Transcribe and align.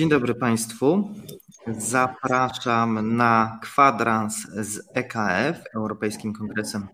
Dzień 0.00 0.08
dobry 0.08 0.34
Państwu. 0.34 1.14
Zapraszam 1.66 3.16
na 3.16 3.58
kwadrans 3.62 4.36
z 4.52 4.88
EKF, 4.94 5.62
Europejskim 5.74 6.32
Kongresem 6.32 6.88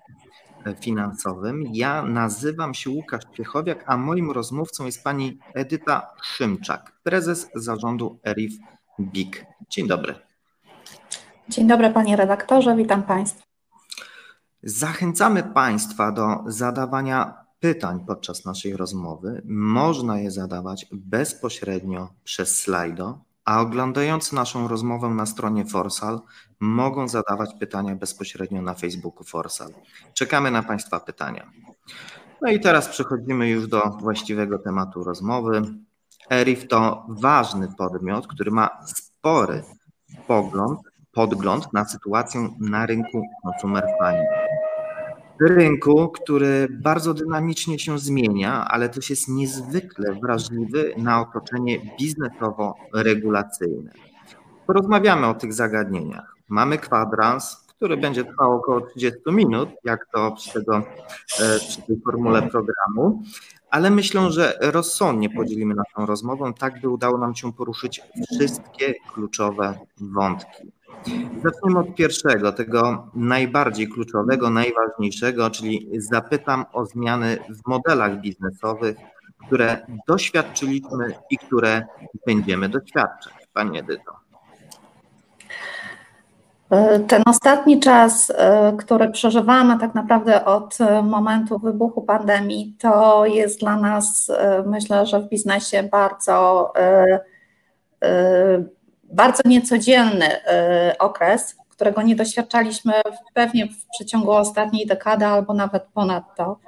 Finansowym. 0.81 1.65
Ja 1.73 2.03
nazywam 2.03 2.75
się 2.75 2.91
Łukasz 2.91 3.25
Piechowiak, 3.37 3.85
a 3.87 3.97
moim 3.97 4.31
rozmówcą 4.31 4.87
jest 4.87 5.05
pani 5.05 5.39
Edyta 5.55 6.11
Szymczak, 6.23 6.93
prezes 7.03 7.51
zarządu 7.55 8.21
ERIF 8.25 8.53
BIG. 9.01 9.47
Dzień 9.71 9.89
dobry. 9.89 10.15
Dzień 11.49 11.69
dobry 11.69 11.91
panie 11.91 12.17
redaktorze, 12.17 12.77
witam 12.77 13.03
Państwa. 13.03 13.43
Zachęcamy 14.63 15.43
Państwa 15.43 16.13
do 16.13 16.45
zadawania 16.47 17.46
pytań 17.61 18.05
podczas 18.07 18.45
naszej 18.45 18.77
rozmowy. 18.77 19.43
Można 19.45 20.19
je 20.19 20.31
zadawać 20.31 20.87
bezpośrednio 20.93 22.09
przez 22.25 22.61
slajdo, 22.61 23.19
a 23.45 23.61
oglądający 23.61 24.35
naszą 24.35 24.69
rozmowę 24.69 25.09
na 25.09 25.27
stronie 25.27 25.65
Forsal 25.65 26.21
mogą 26.61 27.09
zadawać 27.09 27.51
pytania 27.61 27.97
bezpośrednio 27.97 28.63
na 28.63 28.75
Facebooku 28.75 29.25
Forsal. 29.25 29.71
Czekamy 30.15 30.51
na 30.51 30.63
Państwa 30.63 31.01
pytania. 31.01 31.51
No 32.43 32.51
i 32.51 32.61
teraz 32.61 32.89
przechodzimy 32.89 33.49
już 33.49 33.69
do 33.69 33.81
właściwego 34.01 34.59
tematu 34.59 35.05
rozmowy. 35.05 35.63
ERIF 36.31 36.69
to 36.69 37.07
ważny 37.09 37.69
podmiot, 37.79 38.27
który 38.27 38.51
ma 38.51 38.69
spory 38.87 39.63
pogląd, 40.27 40.81
podgląd 41.13 41.73
na 41.73 41.85
sytuację 41.85 42.49
na 42.61 42.87
rynku 42.87 43.23
consumer 43.43 43.85
finance 43.99 44.66
rynku, 45.41 46.09
który 46.09 46.69
bardzo 46.71 47.15
dynamicznie 47.15 47.79
się 47.79 47.99
zmienia, 47.99 48.69
ale 48.69 48.89
też 48.89 49.11
jest 49.11 49.29
niezwykle 49.29 50.15
wrażliwy 50.23 50.95
na 50.97 51.21
otoczenie 51.21 51.79
biznesowo-regulacyjne. 52.01 53.91
Porozmawiamy 54.67 55.27
o 55.27 55.35
tych 55.35 55.53
zagadnieniach. 55.53 56.37
Mamy 56.49 56.79
kwadrans, 56.79 57.67
który 57.77 57.97
będzie 57.97 58.25
trwał 58.25 58.53
około 58.53 58.81
30 58.81 59.21
minut, 59.27 59.69
jak 59.85 60.07
to 60.15 60.33
przy, 60.33 60.53
tego, 60.53 60.77
e, 60.77 61.59
przy 61.59 61.83
tej 61.83 62.01
formule 62.05 62.43
programu, 62.43 63.23
ale 63.71 63.91
myślę, 63.91 64.33
że 64.33 64.59
rozsądnie 64.61 65.31
podzielimy 65.31 65.75
naszą 65.75 66.07
rozmową, 66.07 66.55
tak 66.55 66.81
by 66.81 66.89
udało 66.89 67.19
nam 67.19 67.35
się 67.35 67.53
poruszyć 67.53 68.01
wszystkie 68.33 68.95
kluczowe 69.13 69.79
wątki. 70.01 70.76
Zacznijmy 71.45 71.79
od 71.81 71.95
pierwszego, 71.95 72.53
tego 72.53 73.09
najbardziej 73.15 73.89
kluczowego, 73.89 74.51
najważniejszego, 74.51 75.51
czyli 75.51 75.89
zapytam 75.99 76.65
o 76.73 76.87
zmiany 76.87 77.39
w 77.49 77.69
modelach 77.69 78.21
biznesowych, 78.21 78.97
które 79.47 79.87
doświadczyliśmy 80.09 81.15
i 81.31 81.39
które 81.39 81.87
będziemy 82.27 82.69
doświadczać. 82.69 83.33
Pani 83.53 83.79
Edyto. 83.79 84.13
Ten 87.09 87.23
ostatni 87.27 87.81
czas, 87.81 88.33
który 88.79 89.11
przeżywamy 89.11 89.79
tak 89.79 89.95
naprawdę 89.95 90.45
od 90.45 90.79
momentu 91.03 91.59
wybuchu 91.59 92.03
pandemii, 92.03 92.77
to 92.79 93.27
jest 93.27 93.61
dla 93.61 93.77
nas, 93.77 94.33
myślę, 94.67 95.07
że 95.07 95.21
w 95.21 95.29
biznesie 95.29 95.83
bardzo 95.83 96.73
bardzo 99.13 99.43
niecodzienny 99.45 100.37
y, 100.37 100.99
okres, 100.99 101.57
którego 101.69 102.03
nie 102.03 102.17
doświadczaliśmy 102.17 102.93
pewnie 103.35 103.67
w 103.67 103.87
przeciągu 103.95 104.31
ostatniej 104.31 104.87
dekady 104.87 105.27
albo 105.27 105.55
nawet 105.55 105.83
ponad 105.95 106.37
to. 106.37 106.59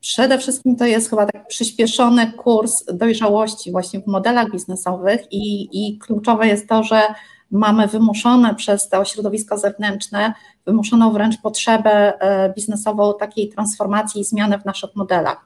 Przede 0.00 0.38
wszystkim 0.38 0.76
to 0.76 0.86
jest 0.86 1.10
chyba 1.10 1.26
tak 1.26 1.46
przyspieszony 1.46 2.32
kurs 2.32 2.84
dojrzałości 2.92 3.72
właśnie 3.72 4.00
w 4.00 4.06
modelach 4.06 4.50
biznesowych 4.50 5.20
i, 5.30 5.68
i 5.72 5.98
kluczowe 5.98 6.46
jest 6.46 6.68
to, 6.68 6.82
że 6.82 7.02
mamy 7.50 7.86
wymuszone 7.86 8.54
przez 8.54 8.88
to 8.88 9.04
środowisko 9.04 9.58
zewnętrzne, 9.58 10.32
wymuszoną 10.66 11.12
wręcz 11.12 11.40
potrzebę 11.40 12.20
e, 12.20 12.52
biznesową 12.54 13.14
takiej 13.20 13.48
transformacji 13.48 14.20
i 14.20 14.24
zmiany 14.24 14.58
w 14.58 14.64
naszych 14.64 14.96
modelach. 14.96 15.44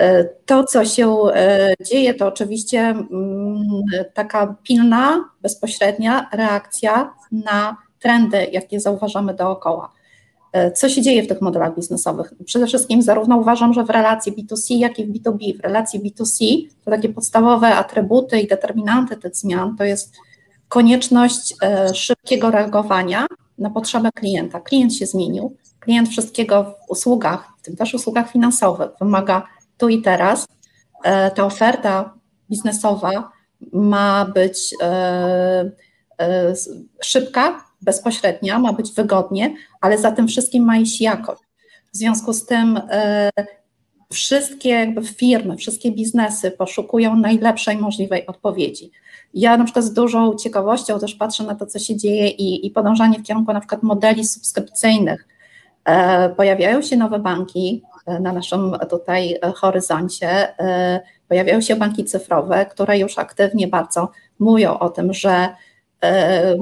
E, 0.00 0.24
to, 0.24 0.64
co 0.64 0.84
się 0.84 1.16
e, 1.34 1.74
dzieje, 1.84 2.14
to 2.14 2.26
oczywiście 2.26 2.80
mm, 2.80 3.62
taka 4.14 4.54
pilna, 4.62 5.24
bezpośrednia 5.42 6.28
reakcja 6.32 7.14
na 7.32 7.76
trendy, 7.98 8.46
jakie 8.52 8.80
zauważamy 8.80 9.34
dookoła. 9.34 9.92
E, 10.52 10.72
co 10.72 10.88
się 10.88 11.02
dzieje 11.02 11.22
w 11.22 11.28
tych 11.28 11.40
modelach 11.40 11.74
biznesowych? 11.76 12.32
Przede 12.44 12.66
wszystkim 12.66 13.02
zarówno 13.02 13.36
uważam, 13.36 13.72
że 13.72 13.84
w 13.84 13.90
relacji 13.90 14.32
B2C, 14.32 14.74
jak 14.74 14.98
i 14.98 15.06
w 15.06 15.12
B2B. 15.12 15.58
W 15.58 15.60
relacji 15.60 16.00
B2C 16.00 16.68
to 16.84 16.90
takie 16.90 17.08
podstawowe 17.08 17.74
atrybuty 17.74 18.40
i 18.40 18.48
determinanty 18.48 19.16
tych 19.16 19.36
zmian 19.36 19.76
to 19.76 19.84
jest 19.84 20.16
konieczność 20.68 21.54
szybkiego 21.94 22.50
reagowania 22.50 23.26
na 23.58 23.70
potrzeby 23.70 24.08
klienta. 24.14 24.60
Klient 24.60 24.94
się 24.94 25.06
zmienił, 25.06 25.56
klient 25.80 26.08
wszystkiego 26.08 26.64
w 26.64 26.90
usługach, 26.90 27.48
w 27.58 27.62
tym 27.62 27.76
też 27.76 27.94
usługach 27.94 28.30
finansowych, 28.30 28.90
wymaga 29.00 29.46
tu 29.80 29.88
i 29.88 30.02
teraz. 30.02 30.46
E, 31.04 31.30
ta 31.30 31.44
oferta 31.44 32.14
biznesowa 32.50 33.32
ma 33.72 34.24
być 34.24 34.74
e, 34.82 35.70
e, 36.20 36.54
szybka, 37.02 37.64
bezpośrednia, 37.82 38.58
ma 38.58 38.72
być 38.72 38.92
wygodnie, 38.92 39.54
ale 39.80 39.98
za 39.98 40.12
tym 40.12 40.28
wszystkim 40.28 40.64
ma 40.64 40.76
iść 40.76 41.00
jakość. 41.00 41.42
W 41.92 41.96
związku 41.96 42.32
z 42.32 42.46
tym 42.46 42.80
wszystkie 44.12 44.68
jakby 44.68 45.04
firmy, 45.04 45.56
wszystkie 45.56 45.92
biznesy 45.92 46.50
poszukują 46.50 47.16
najlepszej 47.16 47.76
możliwej 47.76 48.26
odpowiedzi. 48.26 48.90
Ja 49.34 49.56
na 49.56 49.64
przykład 49.64 49.84
z 49.84 49.92
dużą 49.92 50.34
ciekawością 50.34 50.98
też 50.98 51.14
patrzę 51.14 51.44
na 51.44 51.54
to, 51.54 51.66
co 51.66 51.78
się 51.78 51.96
dzieje 51.96 52.28
i, 52.28 52.66
i 52.66 52.70
podążanie 52.70 53.18
w 53.18 53.22
kierunku 53.22 53.52
na 53.52 53.60
przykład 53.60 53.82
modeli 53.82 54.24
subskrypcyjnych. 54.24 55.28
Pojawiają 56.36 56.82
się 56.82 56.96
nowe 56.96 57.18
banki, 57.18 57.82
na 58.06 58.32
naszym 58.32 58.76
tutaj 58.90 59.38
horyzoncie. 59.54 60.58
E, 60.58 61.00
pojawiają 61.28 61.60
się 61.60 61.76
banki 61.76 62.04
cyfrowe, 62.04 62.66
które 62.66 62.98
już 62.98 63.18
aktywnie 63.18 63.68
bardzo 63.68 64.10
mówią 64.38 64.78
o 64.78 64.90
tym, 64.90 65.12
że 65.12 65.48
e, 66.04 66.56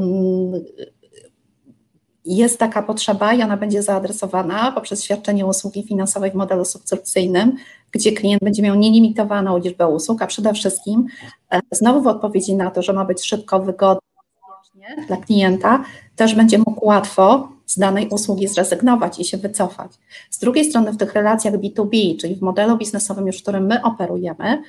jest 2.25 2.59
taka 2.59 2.83
potrzeba 2.83 3.35
i 3.35 3.43
ona 3.43 3.57
będzie 3.57 3.83
zaadresowana 3.83 4.73
poprzez 4.73 5.05
świadczenie 5.05 5.47
usługi 5.47 5.83
finansowej 5.83 6.31
w 6.31 6.35
modelu 6.35 6.65
subskrypcyjnym, 6.65 7.57
gdzie 7.93 8.13
klient 8.13 8.43
będzie 8.43 8.63
miał 8.63 8.75
nielimitowaną 8.75 9.59
liczbę 9.59 9.89
usług, 9.89 10.23
a 10.23 10.27
przede 10.27 10.55
wszystkim 10.55 11.07
e, 11.53 11.61
znowu 11.71 12.03
w 12.03 12.07
odpowiedzi 12.07 12.57
na 12.57 12.71
to, 12.71 12.83
że 12.83 12.93
ma 12.93 13.05
być 13.05 13.25
szybko, 13.25 13.61
wygodnie 13.61 14.97
dla 15.07 15.17
klienta, 15.17 15.85
też 16.17 16.35
będzie 16.35 16.59
mógł 16.59 16.87
łatwo 16.87 17.49
z 17.69 17.79
danej 17.79 18.09
usługi 18.09 18.49
zrezygnować 18.49 19.19
i 19.19 19.25
się 19.25 19.37
wycofać. 19.37 19.93
Z 20.31 20.39
drugiej 20.39 20.65
strony 20.65 20.93
w 20.93 20.97
tych 20.97 21.15
relacjach 21.15 21.55
B2B, 21.55 22.21
czyli 22.21 22.37
w 22.37 22.43
modelu 22.43 22.77
biznesowym 22.77 23.27
już, 23.27 23.39
w 23.39 23.43
którym 23.43 23.67
my 23.67 23.83
operujemy, 23.83 24.63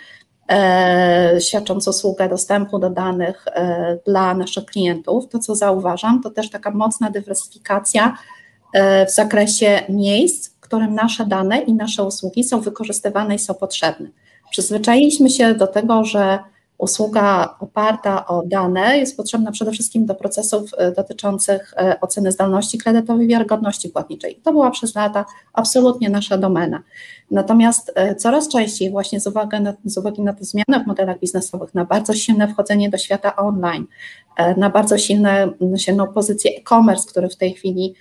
e, 0.49 1.41
świadcząc 1.41 1.87
usługę 1.87 2.29
dostępu 2.29 2.79
do 2.79 2.89
danych 2.89 3.45
e, 3.47 3.97
dla 4.05 4.33
naszych 4.33 4.65
klientów, 4.65 5.29
to 5.29 5.39
co 5.39 5.55
zauważam, 5.55 6.21
to 6.23 6.29
też 6.29 6.49
taka 6.49 6.71
mocna 6.71 7.09
dywersyfikacja 7.09 8.17
e, 8.73 9.05
w 9.05 9.11
zakresie 9.11 9.81
miejsc, 9.89 10.49
w 10.49 10.59
którym 10.59 10.95
nasze 10.95 11.25
dane 11.25 11.59
i 11.59 11.73
nasze 11.73 12.03
usługi 12.03 12.43
są 12.43 12.61
wykorzystywane 12.61 13.35
i 13.35 13.39
są 13.39 13.53
potrzebne. 13.53 14.09
Przyzwyczailiśmy 14.51 15.29
się 15.29 15.53
do 15.53 15.67
tego, 15.67 16.05
że 16.05 16.39
usługa 16.79 17.55
oparta 17.59 18.27
o 18.27 18.43
dane 18.45 18.97
jest 18.97 19.17
potrzebna 19.17 19.51
przede 19.51 19.71
wszystkim 19.71 20.05
do 20.05 20.15
procesów 20.15 20.71
e, 20.77 20.91
dotyczących 20.91 21.73
e, 21.77 21.99
oceny 22.01 22.31
zdolności 22.31 22.77
kredytowej 22.77 23.25
i 23.25 23.29
wiarygodności 23.29 23.89
płatniczej. 23.89 24.39
To 24.43 24.51
była 24.51 24.71
przez 24.71 24.95
lata 24.95 25.25
absolutnie 25.53 26.09
nasza 26.09 26.37
domena. 26.37 26.83
Natomiast 27.31 27.91
e, 27.95 28.15
coraz 28.15 28.47
częściej 28.47 28.91
właśnie 28.91 29.19
z 29.19 29.27
uwagi, 29.27 29.61
na, 29.61 29.73
z 29.85 29.97
uwagi 29.97 30.21
na 30.21 30.33
te 30.33 30.45
zmiany 30.45 30.83
w 30.83 30.87
modelach 30.87 31.19
biznesowych, 31.19 31.73
na 31.73 31.85
bardzo 31.85 32.13
silne 32.13 32.47
wchodzenie 32.47 32.89
do 32.89 32.97
świata 32.97 33.35
online, 33.35 33.85
na 34.57 34.69
bardzo 34.69 34.97
silne, 34.97 35.51
silną 35.77 36.07
pozycję 36.07 36.51
e-commerce, 36.51 37.09
który 37.09 37.29
w 37.29 37.35
tej 37.35 37.53
chwili 37.53 37.93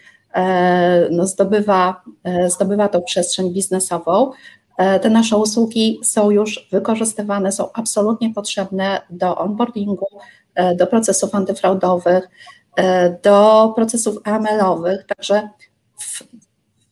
no, 1.11 1.27
zdobywa, 1.27 2.03
zdobywa 2.49 2.89
tą 2.89 3.03
przestrzeń 3.03 3.53
biznesową, 3.53 4.31
te 4.79 5.11
nasze 5.11 5.37
usługi 5.37 6.01
są 6.03 6.31
już 6.31 6.69
wykorzystywane, 6.73 7.53
są 7.53 7.73
absolutnie 7.73 8.35
potrzebne 8.35 9.01
do 9.11 9.39
onboardingu, 9.39 10.07
e, 10.55 10.77
do 10.77 10.87
procesów 10.87 11.35
antyfraudowych, 11.35 12.29
e, 12.77 13.19
do 13.23 13.73
procesów 13.77 14.17
AML-owych, 14.25 15.07
także 15.07 15.49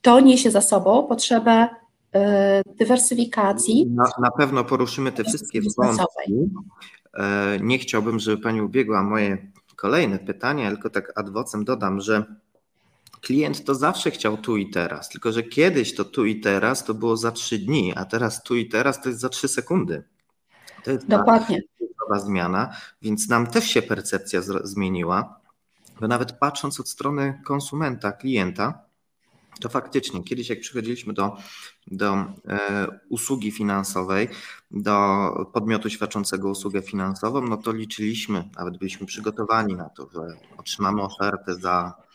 to 0.03 0.21
niesie 0.21 0.51
za 0.51 0.61
sobą 0.61 1.03
potrzebę 1.03 1.69
dywersyfikacji. 2.79 3.87
Na, 3.87 4.05
na 4.23 4.31
pewno 4.31 4.65
poruszymy 4.65 5.13
te 5.13 5.25
wszystkie 5.25 5.61
wątki. 5.79 6.51
Nie 7.61 7.79
chciałbym, 7.79 8.19
żeby 8.19 8.43
Pani 8.43 8.63
ubiegła 8.63 9.03
moje 9.03 9.39
kolejne 9.77 10.19
pytania, 10.19 10.71
tylko 10.71 10.91
tak 10.91 11.13
adwocem 11.17 11.65
dodam, 11.65 12.01
że 12.01 12.25
klient 13.21 13.65
to 13.65 13.75
zawsze 13.75 14.11
chciał 14.11 14.37
tu 14.37 14.57
i 14.57 14.71
teraz, 14.71 15.09
tylko 15.09 15.33
że 15.33 15.43
kiedyś 15.43 15.95
to 15.95 16.05
tu 16.05 16.25
i 16.25 16.41
teraz 16.41 16.85
to 16.85 16.95
było 16.95 17.17
za 17.17 17.33
trzy 17.33 17.59
dni, 17.59 17.93
a 17.97 18.05
teraz 18.05 18.43
tu 18.43 18.57
i 18.57 18.69
teraz 18.69 19.03
to 19.03 19.09
jest 19.09 19.21
za 19.21 19.29
trzy 19.29 19.49
sekundy. 19.49 20.05
To 20.85 20.91
jest 20.91 21.07
Dokładnie. 21.07 21.61
biznesowa 21.81 22.21
zmiana, 22.21 22.77
więc 23.03 23.29
nam 23.29 23.47
też 23.47 23.65
się 23.65 23.83
percepcja 23.83 24.41
zmieniła, 24.65 25.41
bo 26.01 26.09
nawet 26.09 26.33
patrząc 26.33 26.81
od 26.81 26.89
strony 26.89 27.41
konsumenta, 27.45 28.13
klienta, 28.13 28.87
to 29.61 29.69
faktycznie 29.69 30.25
kiedyś 30.25 30.49
jak 30.49 30.61
przychodziliśmy 30.61 31.13
do, 31.13 31.37
do 31.87 32.15
e, 32.15 32.87
usługi 33.09 33.53
finansowej, 33.53 34.29
do 34.71 35.29
podmiotu 35.53 35.91
świadczącego 35.91 36.51
usługę 36.51 36.83
finansową, 36.83 37.41
no 37.43 37.57
to 37.57 37.73
liczyliśmy, 37.73 38.49
nawet 38.57 38.79
byliśmy 38.79 39.07
przygotowani 39.07 39.75
na 39.75 39.89
to, 39.89 40.09
że 40.15 40.21
otrzymamy 40.57 41.03
ofertę 41.03 41.55
za 41.55 42.06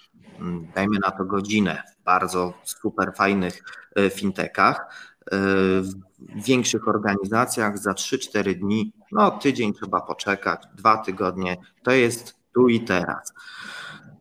dajmy 0.75 0.99
na 0.99 1.11
to 1.11 1.25
godzinę 1.25 1.83
w 1.93 2.03
bardzo 2.03 2.53
super 2.63 3.13
fajnych 3.15 3.63
e, 3.95 4.09
fintechach, 4.09 4.77
e, 4.77 5.37
w 5.81 5.93
większych 6.35 6.87
organizacjach 6.87 7.77
za 7.77 7.91
3-4 7.91 8.59
dni, 8.59 8.93
no 9.11 9.31
tydzień 9.31 9.73
trzeba 9.73 10.01
poczekać, 10.01 10.63
dwa 10.75 10.97
tygodnie, 10.97 11.57
to 11.83 11.91
jest 11.91 12.35
tu 12.53 12.69
i 12.69 12.81
teraz. 12.81 13.33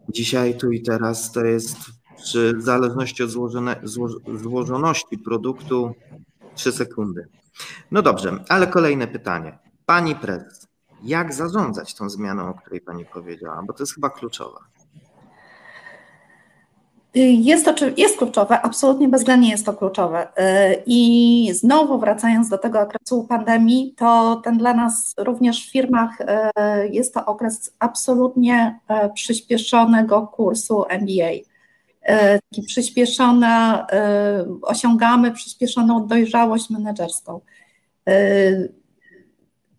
Dzisiaj 0.09 0.59
tu 0.59 0.73
i 0.73 0.83
teraz 0.83 1.33
to 1.33 1.45
jest 1.45 1.77
przy 2.17 2.55
zależności 2.59 3.23
od 3.23 3.31
złożone, 3.31 3.81
złożoności 4.35 5.19
produktu 5.19 5.95
3 6.55 6.73
sekundy. 6.73 7.29
No 7.91 8.03
dobrze, 8.03 8.45
ale 8.49 8.67
kolejne 8.67 9.07
pytanie. 9.07 9.59
Pani 9.87 10.17
prezes, 10.17 10.69
jak 11.03 11.35
zarządzać 11.35 11.95
tą 11.95 12.11
zmianą, 12.11 12.49
o 12.49 12.55
której 12.55 12.81
Pani 12.81 13.07
powiedziała? 13.07 13.63
Bo 13.67 13.73
to 13.73 13.83
jest 13.83 13.95
chyba 13.95 14.11
kluczowe. 14.11 14.59
Jest 17.15 17.65
to 17.65 17.75
jest 17.97 18.19
kluczowe, 18.19 18.61
absolutnie 18.61 19.09
bezwzględnie 19.09 19.51
jest 19.51 19.67
to 19.67 19.73
kluczowe. 19.73 20.29
I 20.87 21.51
znowu 21.55 21.99
wracając 21.99 22.49
do 22.49 22.59
tego 22.59 22.81
okresu 22.81 23.25
pandemii, 23.25 23.95
to 23.97 24.41
ten 24.45 24.59
dla 24.59 24.75
nas 24.75 25.15
również 25.19 25.67
w 25.67 25.73
firmach 25.73 26.19
jest 26.91 27.15
to 27.15 27.27
okres 27.27 27.73
absolutnie 27.79 28.81
przyspieszonego 29.15 30.27
kursu 30.27 30.85
MBA. 30.89 31.51
E, 32.03 32.39
taki 32.39 32.67
e, 33.93 34.45
osiągamy 34.63 35.33
przyspieszoną 35.33 36.07
dojrzałość 36.07 36.71
menedżerską. 36.71 37.41
E, 38.09 38.13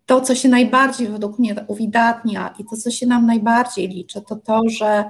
to, 0.06 0.20
co 0.20 0.34
się 0.34 0.48
najbardziej 0.48 1.08
według 1.08 1.38
mnie 1.38 1.54
uwidatnia 1.66 2.54
i 2.58 2.64
to, 2.64 2.76
co 2.76 2.90
się 2.90 3.06
nam 3.06 3.26
najbardziej 3.26 3.88
liczy, 3.88 4.22
to 4.22 4.36
to, 4.36 4.62
że 4.68 5.04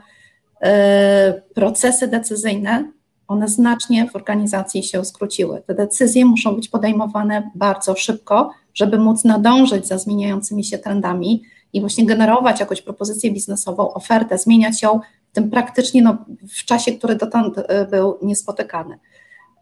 procesy 1.54 2.08
decyzyjne, 2.08 2.92
one 3.28 3.48
znacznie 3.48 4.08
w 4.10 4.16
organizacji 4.16 4.82
się 4.82 5.04
skróciły. 5.04 5.62
Te 5.66 5.74
decyzje 5.74 6.24
muszą 6.24 6.56
być 6.56 6.68
podejmowane 6.68 7.50
bardzo 7.54 7.96
szybko, 7.96 8.50
żeby 8.74 8.98
móc 8.98 9.24
nadążyć 9.24 9.86
za 9.86 9.98
zmieniającymi 9.98 10.64
się 10.64 10.78
trendami 10.78 11.42
i 11.72 11.80
właśnie 11.80 12.06
generować 12.06 12.60
jakąś 12.60 12.82
propozycję 12.82 13.30
biznesową, 13.30 13.94
ofertę, 13.94 14.38
zmieniać 14.38 14.82
ją 14.82 15.00
tym 15.32 15.50
praktycznie 15.50 16.02
no, 16.02 16.16
w 16.48 16.64
czasie, 16.64 16.92
który 16.92 17.16
dotąd 17.16 17.58
e, 17.58 17.86
był 17.86 18.18
niespotykany. 18.22 18.98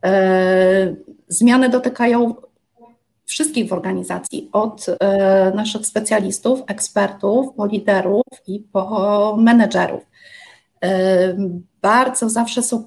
E, 0.04 0.94
zmiany 1.28 1.68
dotykają 1.68 2.34
wszystkich 3.24 3.68
w 3.68 3.72
organizacji, 3.72 4.48
od 4.52 4.86
e, 4.88 5.52
naszych 5.54 5.86
specjalistów, 5.86 6.62
ekspertów, 6.66 7.54
po 7.56 7.66
liderów 7.66 8.24
i 8.46 8.60
po 8.60 9.36
menedżerów. 9.40 10.02
Bardzo 11.82 12.28
zawsze 12.28 12.62
są 12.62 12.84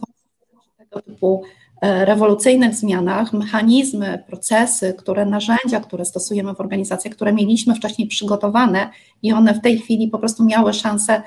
tego 0.78 1.02
typu 1.02 1.44
rewolucyjnych 1.82 2.76
zmianach 2.76 3.34
mechanizmy, 3.34 4.24
procesy, 4.28 4.94
które 4.98 5.26
narzędzia, 5.26 5.80
które 5.80 6.06
stosujemy 6.06 6.54
w 6.54 6.60
organizacji, 6.60 7.12
które 7.12 7.34
mieliśmy 7.34 7.76
wcześniej 7.76 8.08
przygotowane 8.08 8.90
i 9.22 9.34
one 9.34 9.54
w 9.54 9.62
tej 9.62 9.80
chwili 9.80 10.08
po 10.08 10.20
prostu 10.20 10.46
miały 10.46 10.74
szansę 10.74 11.22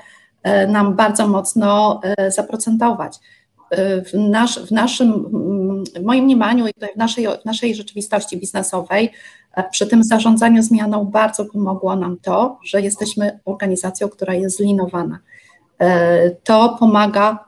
E, 0.47 0.67
nam 0.67 0.95
bardzo 0.95 1.27
mocno 1.27 1.99
e, 2.03 2.31
zaprocentować. 2.31 3.17
E, 3.69 4.01
w, 4.01 4.13
nasz, 4.13 4.59
w 4.59 4.71
naszym, 4.71 5.25
w 5.95 6.03
moim 6.03 6.23
mniemaniu 6.25 6.67
i 6.67 6.71
w 6.93 6.97
naszej, 6.97 7.27
w 7.41 7.45
naszej 7.45 7.75
rzeczywistości 7.75 8.37
biznesowej, 8.37 9.11
przy 9.71 9.87
tym 9.87 10.03
zarządzaniu 10.03 10.63
zmianą 10.63 11.05
bardzo 11.05 11.45
pomogło 11.45 11.95
nam 11.95 12.17
to, 12.21 12.59
że 12.63 12.81
jesteśmy 12.81 13.39
organizacją, 13.45 14.09
która 14.09 14.33
jest 14.33 14.57
zlinowana. 14.57 15.19
To 16.43 16.75
pomaga, 16.79 17.45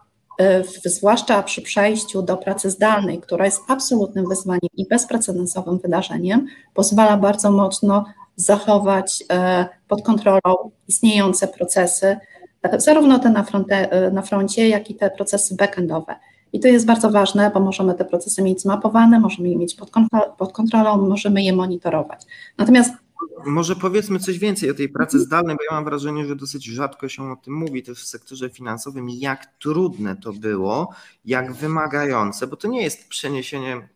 zwłaszcza 0.85 1.43
przy 1.43 1.61
przejściu 1.61 2.21
do 2.21 2.37
pracy 2.37 2.69
zdalnej, 2.69 3.19
która 3.19 3.45
jest 3.45 3.61
absolutnym 3.67 4.29
wyzwaniem 4.29 4.69
i 4.77 4.87
bezprecedensowym 4.87 5.79
wydarzeniem, 5.79 6.45
pozwala 6.73 7.17
bardzo 7.17 7.51
mocno 7.51 8.05
zachować 8.35 9.23
pod 9.87 10.01
kontrolą 10.01 10.71
istniejące 10.87 11.47
procesy, 11.47 12.17
zarówno 12.77 13.19
te 13.19 13.29
na, 13.29 13.43
fronte, 13.43 14.11
na 14.11 14.21
froncie, 14.21 14.69
jak 14.69 14.89
i 14.89 14.95
te 14.95 15.09
procesy 15.09 15.55
backendowe. 15.55 16.15
I 16.53 16.59
to 16.59 16.67
jest 16.67 16.85
bardzo 16.85 17.09
ważne, 17.09 17.51
bo 17.53 17.59
możemy 17.59 17.93
te 17.93 18.05
procesy 18.05 18.41
mieć 18.41 18.61
zmapowane, 18.61 19.19
możemy 19.19 19.49
je 19.49 19.57
mieć 19.57 19.75
pod 20.37 20.53
kontrolą, 20.53 20.97
możemy 21.07 21.43
je 21.43 21.53
monitorować. 21.53 22.21
Natomiast 22.57 22.93
może 23.45 23.75
powiedzmy 23.75 24.19
coś 24.19 24.39
więcej 24.39 24.71
o 24.71 24.73
tej 24.73 24.89
pracy 24.89 25.19
zdalnej, 25.19 25.55
bo 25.55 25.63
ja 25.63 25.75
mam 25.75 25.85
wrażenie, 25.85 26.25
że 26.25 26.35
dosyć 26.35 26.65
rzadko 26.65 27.09
się 27.09 27.31
o 27.31 27.35
tym 27.35 27.53
mówi 27.53 27.83
też 27.83 28.03
w 28.03 28.07
sektorze 28.07 28.49
finansowym, 28.49 29.09
jak 29.09 29.45
trudne 29.59 30.15
to 30.15 30.33
było, 30.33 30.93
jak 31.25 31.53
wymagające, 31.53 32.47
bo 32.47 32.55
to 32.55 32.67
nie 32.67 32.83
jest 32.83 33.07
przeniesienie 33.09 33.89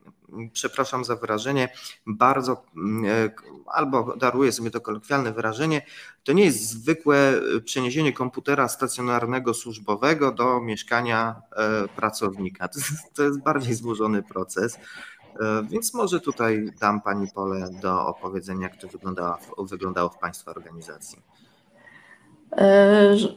przepraszam 0.54 1.06
za 1.06 1.16
wyrażenie, 1.16 1.70
bardzo, 2.08 2.66
mm, 2.78 3.06
e, 3.06 3.30
albo 3.66 4.16
daruję 4.18 4.52
sobie 4.52 4.72
to 4.72 4.82
kolokwialne 4.82 5.34
wyrażenie, 5.34 5.86
to 6.24 6.34
nie 6.34 6.46
jest 6.46 6.70
zwykłe 6.70 7.42
przeniesienie 7.66 8.14
komputera 8.14 8.68
stacjonarnego 8.68 9.54
służbowego 9.54 10.32
do 10.32 10.62
mieszkania 10.62 11.36
e, 11.52 11.88
pracownika. 11.88 12.70
To 13.16 13.24
jest 13.24 13.44
bardziej 13.44 13.76
złożony 13.76 14.24
proces. 14.24 14.78
E, 15.40 15.64
więc 15.70 15.94
może 15.94 16.20
tutaj 16.20 16.72
dam 16.82 17.02
Pani 17.02 17.28
pole 17.28 17.70
do 17.82 18.08
opowiedzenia, 18.08 18.62
jak 18.62 18.78
to 18.78 18.88
wyglądało, 19.58 20.10
w 20.10 20.18
Państwa 20.18 20.52
organizacji. 20.52 21.18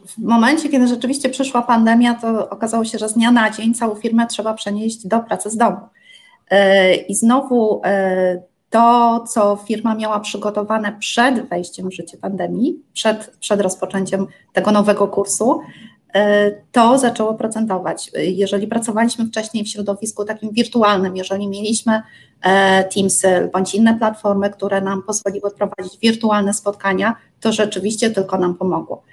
W 0.05 0.17
momencie, 0.17 0.69
kiedy 0.69 0.87
rzeczywiście 0.87 1.29
przyszła 1.29 1.61
pandemia, 1.61 2.13
to 2.13 2.49
okazało 2.49 2.85
się, 2.85 2.97
że 2.97 3.09
z 3.09 3.13
dnia 3.13 3.31
na 3.31 3.49
dzień 3.49 3.73
całą 3.73 3.95
firmę 3.95 4.27
trzeba 4.27 4.53
przenieść 4.53 5.07
do 5.07 5.19
pracy 5.19 5.49
z 5.49 5.57
domu. 5.57 5.77
E, 6.49 6.95
I 6.95 7.15
znowu 7.15 7.81
e, 7.85 8.41
to, 8.69 9.23
co 9.29 9.55
firma 9.55 9.95
miała 9.95 10.19
przygotowane 10.19 10.95
przed 10.99 11.49
wejściem 11.49 11.89
w 11.89 11.93
życie 11.93 12.17
pandemii, 12.17 12.83
przed, 12.93 13.37
przed 13.39 13.61
rozpoczęciem 13.61 14.27
tego 14.53 14.71
nowego 14.71 15.07
kursu, 15.07 15.59
e, 15.59 15.65
to 16.71 16.97
zaczęło 16.97 17.33
procentować. 17.33 18.11
Jeżeli 18.13 18.67
pracowaliśmy 18.67 19.25
wcześniej 19.25 19.63
w 19.63 19.67
środowisku 19.67 20.25
takim 20.25 20.51
wirtualnym, 20.51 21.17
jeżeli 21.17 21.47
mieliśmy 21.47 22.01
Teamsy 22.93 23.49
bądź 23.53 23.75
inne 23.75 23.97
platformy, 23.97 24.49
które 24.49 24.81
nam 24.81 25.03
pozwoliły 25.03 25.51
prowadzić 25.51 25.99
wirtualne 26.01 26.53
spotkania, 26.53 27.15
to 27.39 27.51
rzeczywiście 27.51 28.09
tylko 28.09 28.37
nam 28.37 28.55
pomogło. 28.55 29.03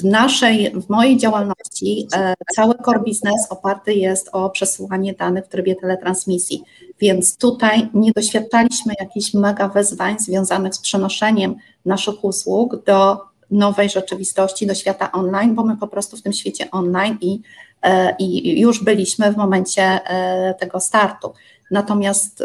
W 0.00 0.04
naszej, 0.04 0.70
w 0.70 0.88
mojej 0.88 1.16
działalności 1.16 2.08
e, 2.14 2.34
cały 2.54 2.74
core 2.84 2.98
business 2.98 3.46
oparty 3.50 3.94
jest 3.94 4.28
o 4.32 4.50
przesyłanie 4.50 5.14
danych 5.14 5.44
w 5.44 5.48
trybie 5.48 5.76
teletransmisji, 5.76 6.62
więc 7.00 7.36
tutaj 7.36 7.88
nie 7.94 8.12
doświadczaliśmy 8.12 8.94
jakichś 9.00 9.34
mega 9.34 9.68
wyzwań 9.68 10.18
związanych 10.18 10.74
z 10.74 10.78
przenoszeniem 10.78 11.56
naszych 11.84 12.24
usług 12.24 12.84
do 12.84 13.29
nowej 13.50 13.90
rzeczywistości, 13.90 14.66
do 14.66 14.74
świata 14.74 15.12
online, 15.12 15.54
bo 15.54 15.64
my 15.64 15.76
po 15.76 15.88
prostu 15.88 16.16
w 16.16 16.22
tym 16.22 16.32
świecie 16.32 16.70
online 16.70 17.18
i, 17.20 17.40
e, 17.82 18.16
i 18.18 18.60
już 18.60 18.84
byliśmy 18.84 19.32
w 19.32 19.36
momencie 19.36 19.82
e, 19.82 20.54
tego 20.54 20.80
startu. 20.80 21.32
Natomiast 21.70 22.44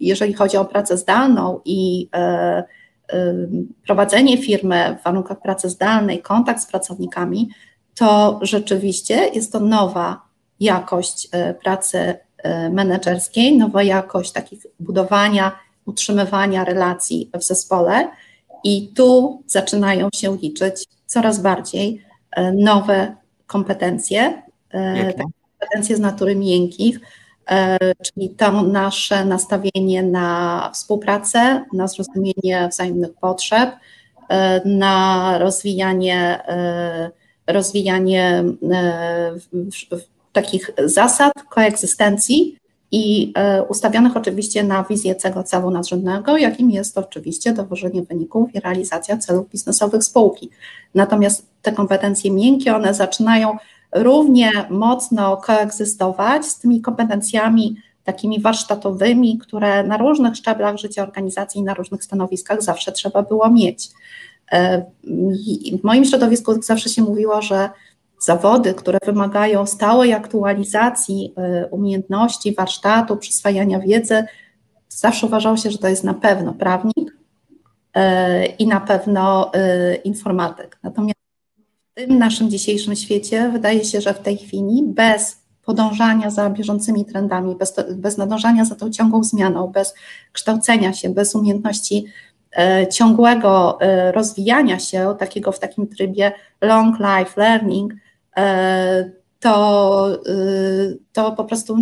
jeżeli 0.00 0.32
chodzi 0.32 0.56
o 0.56 0.64
pracę 0.64 0.96
zdalną 0.96 1.60
i 1.64 2.08
prowadzenie 3.86 4.38
firmy 4.38 4.96
w 5.00 5.04
warunkach 5.04 5.40
pracy 5.40 5.68
zdalnej, 5.68 6.22
kontakt 6.22 6.62
z 6.62 6.66
pracownikami, 6.66 7.48
to 7.94 8.38
rzeczywiście 8.42 9.14
jest 9.14 9.52
to 9.52 9.60
nowa 9.60 10.28
jakość 10.60 11.28
e, 11.32 11.54
pracy 11.54 12.14
e, 12.38 12.70
menedżerskiej, 12.70 13.56
nowa 13.56 13.82
jakość 13.82 14.32
takich 14.32 14.66
budowania, 14.80 15.52
utrzymywania 15.86 16.64
relacji 16.64 17.30
w 17.34 17.42
zespole. 17.42 18.08
I 18.64 18.88
tu 18.88 19.42
zaczynają 19.46 20.08
się 20.14 20.36
liczyć 20.36 20.84
coraz 21.06 21.42
bardziej 21.42 22.02
e, 22.30 22.52
nowe 22.52 23.16
kompetencje, 23.46 24.42
kompetencje 25.58 25.96
z 25.96 26.00
natury 26.00 26.36
miękkich, 26.36 27.00
E, 27.50 27.78
czyli 27.94 28.30
to 28.30 28.62
nasze 28.62 29.24
nastawienie 29.24 30.02
na 30.02 30.70
współpracę, 30.74 31.64
na 31.72 31.88
zrozumienie 31.88 32.68
wzajemnych 32.70 33.14
potrzeb, 33.20 33.70
e, 34.28 34.68
na 34.68 35.38
rozwijanie, 35.38 36.44
e, 36.48 37.10
rozwijanie 37.46 38.44
takich 40.32 40.70
zasad 40.84 41.32
koegzystencji 41.50 42.57
i 42.92 43.32
ustawionych 43.68 44.16
oczywiście 44.16 44.64
na 44.64 44.84
wizję 44.84 45.14
tego 45.14 45.42
celu 45.42 45.70
nadrzędnego, 45.70 46.36
jakim 46.36 46.70
jest 46.70 46.98
oczywiście 46.98 47.52
dowożenie 47.52 48.02
wyników 48.02 48.54
i 48.54 48.60
realizacja 48.60 49.18
celów 49.18 49.50
biznesowych 49.50 50.04
spółki. 50.04 50.50
Natomiast 50.94 51.46
te 51.62 51.72
kompetencje 51.72 52.30
miękkie, 52.30 52.76
one 52.76 52.94
zaczynają 52.94 53.56
równie 53.92 54.50
mocno 54.70 55.36
koegzystować 55.36 56.46
z 56.46 56.58
tymi 56.58 56.80
kompetencjami 56.80 57.76
takimi 58.04 58.40
warsztatowymi, 58.40 59.38
które 59.38 59.84
na 59.84 59.96
różnych 59.96 60.36
szczeblach 60.36 60.76
życia 60.76 61.02
organizacji, 61.02 61.62
na 61.62 61.74
różnych 61.74 62.04
stanowiskach 62.04 62.62
zawsze 62.62 62.92
trzeba 62.92 63.22
było 63.22 63.50
mieć. 63.50 63.88
E, 64.52 64.84
w 65.80 65.84
moim 65.84 66.04
środowisku 66.04 66.62
zawsze 66.62 66.88
się 66.88 67.02
mówiło, 67.02 67.42
że 67.42 67.70
zawody, 68.18 68.74
które 68.74 68.98
wymagają 69.06 69.66
stałej 69.66 70.12
aktualizacji 70.12 71.34
e, 71.36 71.66
umiejętności, 71.66 72.54
warsztatu, 72.54 73.16
przyswajania 73.16 73.80
wiedzy, 73.80 74.24
zawsze 74.88 75.26
uważało 75.26 75.56
się, 75.56 75.70
że 75.70 75.78
to 75.78 75.88
jest 75.88 76.04
na 76.04 76.14
pewno 76.14 76.54
prawnik 76.54 77.16
e, 77.94 78.46
i 78.46 78.66
na 78.66 78.80
pewno 78.80 79.52
informatyk. 80.04 80.78
Natomiast 80.82 81.18
w 81.92 81.94
tym 81.94 82.18
naszym 82.18 82.50
dzisiejszym 82.50 82.96
świecie 82.96 83.50
wydaje 83.52 83.84
się, 83.84 84.00
że 84.00 84.14
w 84.14 84.18
tej 84.18 84.36
chwili 84.36 84.82
bez 84.86 85.48
podążania 85.68 86.30
za 86.30 86.50
bieżącymi 86.50 87.04
trendami, 87.04 87.54
bez, 87.54 87.74
bez 87.94 88.16
nadążania 88.16 88.64
za 88.64 88.74
tą 88.74 88.90
ciągłą 88.90 89.24
zmianą, 89.24 89.66
bez 89.66 89.94
kształcenia 90.32 90.92
się, 90.92 91.10
bez 91.10 91.34
umiejętności 91.34 92.04
e, 92.56 92.86
ciągłego 92.86 93.80
e, 93.80 94.12
rozwijania 94.12 94.78
się, 94.78 95.14
takiego 95.18 95.52
w 95.52 95.58
takim 95.58 95.86
trybie 95.86 96.32
long 96.60 96.96
life 96.98 97.40
learning, 97.40 97.92
e, 97.92 97.96
to, 99.40 100.22
e, 100.26 100.94
to 101.12 101.32
po 101.32 101.44
prostu 101.44 101.76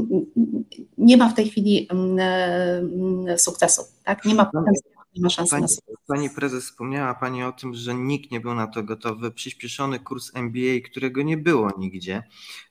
nie 0.98 1.16
ma 1.16 1.28
w 1.28 1.34
tej 1.34 1.48
chwili 1.48 1.88
e, 2.18 3.38
sukcesu, 3.38 3.82
tak? 4.04 4.24
nie 4.24 4.34
ma 4.34 4.44
potencjału 4.44 4.96
nie 5.16 5.22
ma 5.22 5.30
szansy 5.30 5.50
pani, 5.50 5.62
na 5.62 5.96
Pani 6.06 6.30
prezes, 6.30 6.64
wspomniała 6.64 7.14
Pani 7.14 7.44
o 7.44 7.52
tym, 7.52 7.74
że 7.74 7.94
nikt 7.94 8.30
nie 8.30 8.40
był 8.40 8.54
na 8.54 8.66
to 8.66 8.82
gotowy. 8.82 9.30
Przyspieszony 9.30 9.98
kurs 9.98 10.30
MBA, 10.34 10.88
którego 10.90 11.22
nie 11.22 11.36
było 11.36 11.70
nigdzie 11.78 12.22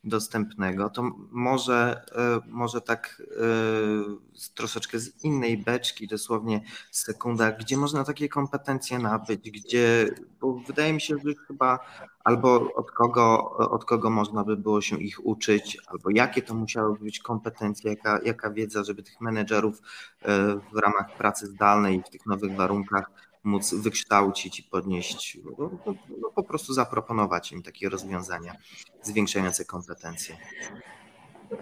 dostępnego, 0.03 0.89
to 0.89 1.11
może, 1.31 2.05
e, 2.15 2.39
może 2.47 2.81
tak 2.81 3.21
e, 3.21 4.45
troszeczkę 4.55 4.99
z 4.99 5.23
innej 5.23 5.57
beczki, 5.57 6.07
dosłownie 6.07 6.61
sekunda, 6.91 7.51
gdzie 7.51 7.77
można 7.77 8.03
takie 8.03 8.29
kompetencje 8.29 8.99
nabyć, 8.99 9.51
gdzie, 9.51 10.09
bo 10.41 10.53
wydaje 10.53 10.93
mi 10.93 11.01
się, 11.01 11.15
że 11.25 11.33
chyba 11.47 11.79
albo 12.25 12.74
od 12.75 12.91
kogo, 12.91 13.58
od 13.58 13.86
kogo 13.86 14.10
można 14.10 14.44
by 14.44 14.58
było 14.58 14.82
się 14.82 14.98
ich 14.98 15.25
uczyć, 15.25 15.77
albo 15.88 16.10
jakie 16.10 16.41
to 16.41 16.53
musiały 16.53 17.00
być 17.00 17.20
kompetencje, 17.20 17.89
jaka, 17.89 18.20
jaka 18.25 18.50
wiedza, 18.50 18.84
żeby 18.84 19.03
tych 19.03 19.22
menedżerów 19.22 19.82
e, 20.22 20.38
w 20.74 20.77
ramach 20.84 21.17
pracy 21.17 21.48
zdalnej 21.48 22.03
w 22.05 22.10
tych 22.10 22.25
nowych 22.25 22.55
warunkach 22.55 23.12
móc 23.44 23.74
wykształcić 23.74 24.60
i 24.60 24.63
podnieść, 24.63 25.38
no, 25.46 25.70
no, 25.86 25.94
no, 26.22 26.29
po 26.36 26.44
prostu 26.44 26.74
zaproponować 26.74 27.51
im 27.51 27.63
takie 27.63 27.89
rozwiązania 27.89 28.55
zwiększające 29.01 29.65
kompetencje. 29.65 30.38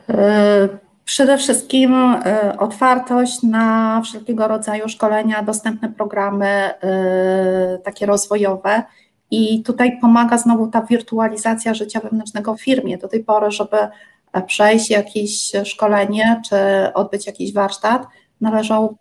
E, 0.10 0.70
przede 1.06 1.38
wszystkim 1.38 1.94
e, 1.94 2.56
otwartość 2.60 3.44
na 3.44 4.02
wszelkiego 4.02 4.48
rodzaju 4.48 4.90
szkolenia, 4.90 5.44
dostępne 5.44 5.94
programy 5.94 6.74
takie 7.84 8.06
rozwojowe 8.06 8.84
i 9.34 9.64
tutaj 9.64 10.00
pomaga 10.02 10.38
znowu 10.38 10.68
ta 10.68 10.82
wirtualizacja 10.82 11.74
życia 11.74 12.00
wewnętrznego 12.00 12.56
w 12.56 12.62
firmie. 12.62 12.98
Do 12.98 13.08
tej 13.08 13.24
pory, 13.24 13.52
żeby 13.52 13.78
przejść 14.48 14.90
jakieś 14.90 15.52
szkolenie 15.64 16.42
czy 16.50 16.56
odbyć 16.94 17.28
jakiś 17.28 17.54
warsztat, 17.54 18.08
należało 18.42 18.96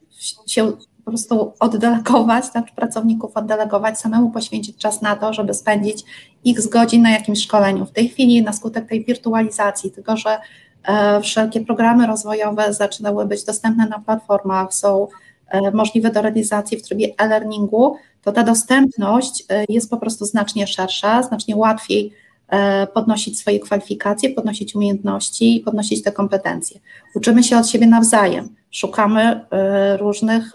się 0.47 0.73
po 1.05 1.11
prostu 1.11 1.53
oddelegować, 1.61 2.45
tak, 2.53 2.65
pracowników 2.77 3.37
oddelegować, 3.37 3.99
samemu 3.99 4.31
poświęcić 4.31 4.77
czas 4.77 5.03
na 5.03 5.17
to, 5.17 5.33
żeby 5.33 5.55
spędzić 5.55 6.05
x 6.47 6.67
godzin 6.67 7.03
na 7.03 7.11
jakimś 7.11 7.45
szkoleniu. 7.45 7.87
W 7.87 7.93
tej 7.93 8.09
chwili 8.09 8.43
na 8.43 8.53
skutek 8.53 8.89
tej 8.89 9.05
wirtualizacji, 9.05 9.91
tego, 9.91 10.17
że 10.17 10.39
e, 10.85 11.21
wszelkie 11.21 11.61
programy 11.61 12.07
rozwojowe 12.07 12.75
zaczynały 12.75 13.27
być 13.27 13.45
dostępne 13.45 13.87
na 13.87 13.99
platformach, 13.99 14.75
są 14.75 15.09
e, 15.49 15.71
możliwe 15.71 16.11
do 16.11 16.23
realizacji 16.23 16.79
w 16.79 16.83
trybie 16.83 17.09
e-learningu, 17.19 17.97
to 18.23 18.33
ta 18.33 18.43
dostępność 18.43 19.45
e, 19.49 19.65
jest 19.69 19.91
po 19.91 19.97
prostu 19.97 20.25
znacznie 20.25 20.67
szersza, 20.67 21.23
znacznie 21.23 21.57
łatwiej 21.57 22.13
e, 22.49 22.87
podnosić 22.87 23.41
swoje 23.41 23.61
kwalifikacje, 23.61 24.31
podnosić 24.31 24.75
umiejętności 24.75 25.57
i 25.57 25.61
podnosić 25.61 26.03
te 26.03 26.13
kompetencje. 26.13 26.81
Uczymy 27.15 27.45
się 27.45 27.59
od 27.59 27.69
siebie 27.69 27.87
nawzajem, 27.87 28.49
szukamy 28.71 29.23
e, 29.23 29.97
różnych 29.97 30.53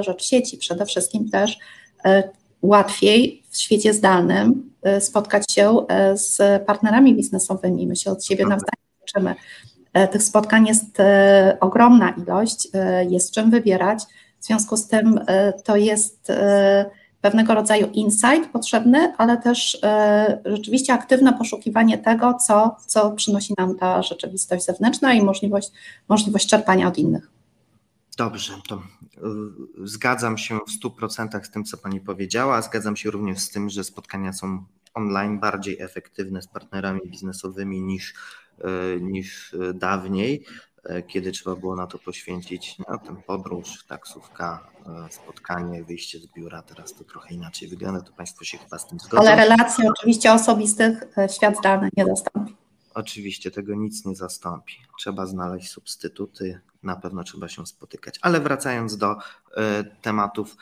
rzeczy 0.00 0.24
sieci, 0.24 0.58
przede 0.58 0.86
wszystkim 0.86 1.30
też 1.30 1.58
łatwiej 2.62 3.42
w 3.50 3.58
świecie 3.58 3.94
zdalnym 3.94 4.70
spotkać 5.00 5.52
się 5.52 5.76
z 6.14 6.62
partnerami 6.66 7.14
biznesowymi, 7.14 7.86
my 7.86 7.96
się 7.96 8.10
od 8.10 8.24
siebie 8.24 8.44
mhm. 8.44 8.60
nawzajem 8.60 8.78
uczymy. 9.02 9.34
Tych 10.12 10.22
spotkań 10.22 10.66
jest 10.66 10.98
ogromna 11.60 12.10
ilość, 12.10 12.68
jest 13.08 13.34
czym 13.34 13.50
wybierać, 13.50 14.02
w 14.40 14.44
związku 14.44 14.76
z 14.76 14.88
tym 14.88 15.20
to 15.64 15.76
jest 15.76 16.32
pewnego 17.20 17.54
rodzaju 17.54 17.90
insight 17.92 18.50
potrzebny, 18.52 19.12
ale 19.18 19.36
też 19.36 19.78
e, 19.82 20.42
rzeczywiście 20.44 20.92
aktywne 20.92 21.32
poszukiwanie 21.32 21.98
tego, 21.98 22.34
co, 22.34 22.76
co 22.86 23.10
przynosi 23.10 23.54
nam 23.58 23.78
ta 23.78 24.02
rzeczywistość 24.02 24.64
zewnętrzna 24.64 25.12
i 25.12 25.22
możliwość, 25.22 25.72
możliwość 26.08 26.48
czerpania 26.48 26.88
od 26.88 26.98
innych. 26.98 27.30
Dobrze, 28.16 28.52
to 28.68 28.74
e, 28.74 28.80
zgadzam 29.84 30.38
się 30.38 30.58
w 30.58 30.84
100% 30.84 31.44
z 31.44 31.50
tym, 31.50 31.64
co 31.64 31.76
Pani 31.76 32.00
powiedziała. 32.00 32.62
Zgadzam 32.62 32.96
się 32.96 33.10
również 33.10 33.38
z 33.38 33.50
tym, 33.50 33.70
że 33.70 33.84
spotkania 33.84 34.32
są 34.32 34.64
online 34.94 35.40
bardziej 35.40 35.80
efektywne 35.80 36.42
z 36.42 36.48
partnerami 36.48 37.00
biznesowymi 37.06 37.82
niż, 37.82 38.14
e, 38.58 39.00
niż 39.00 39.56
dawniej. 39.74 40.44
E, 40.88 41.02
kiedy 41.02 41.32
trzeba 41.32 41.56
było 41.56 41.76
na 41.76 41.86
to 41.86 41.98
poświęcić 41.98 42.76
no, 42.78 42.98
ten 42.98 43.16
podróż, 43.16 43.84
taksówka, 43.88 44.70
e, 45.06 45.12
spotkanie, 45.12 45.84
wyjście 45.84 46.18
z 46.18 46.26
biura. 46.26 46.62
Teraz 46.62 46.94
to 46.94 47.04
trochę 47.04 47.34
inaczej 47.34 47.68
wygląda, 47.68 48.00
to 48.00 48.12
Państwo 48.12 48.44
się 48.44 48.58
chyba 48.58 48.78
z 48.78 48.86
tym 48.86 48.98
zgodzą. 48.98 49.22
Ale 49.22 49.36
relacje 49.36 49.90
oczywiście 49.90 50.32
osobistych 50.32 51.18
e, 51.18 51.28
świat 51.28 51.58
zdalny 51.58 51.88
nie 51.96 52.06
zastąpi. 52.06 52.56
Oczywiście 52.94 53.50
tego 53.50 53.74
nic 53.74 54.04
nie 54.04 54.16
zastąpi. 54.16 54.74
Trzeba 54.98 55.26
znaleźć 55.26 55.70
substytuty, 55.70 56.60
na 56.82 56.96
pewno 56.96 57.24
trzeba 57.24 57.48
się 57.48 57.66
spotykać. 57.66 58.18
Ale 58.22 58.40
wracając 58.40 58.96
do 58.96 59.16
tematów 60.02 60.56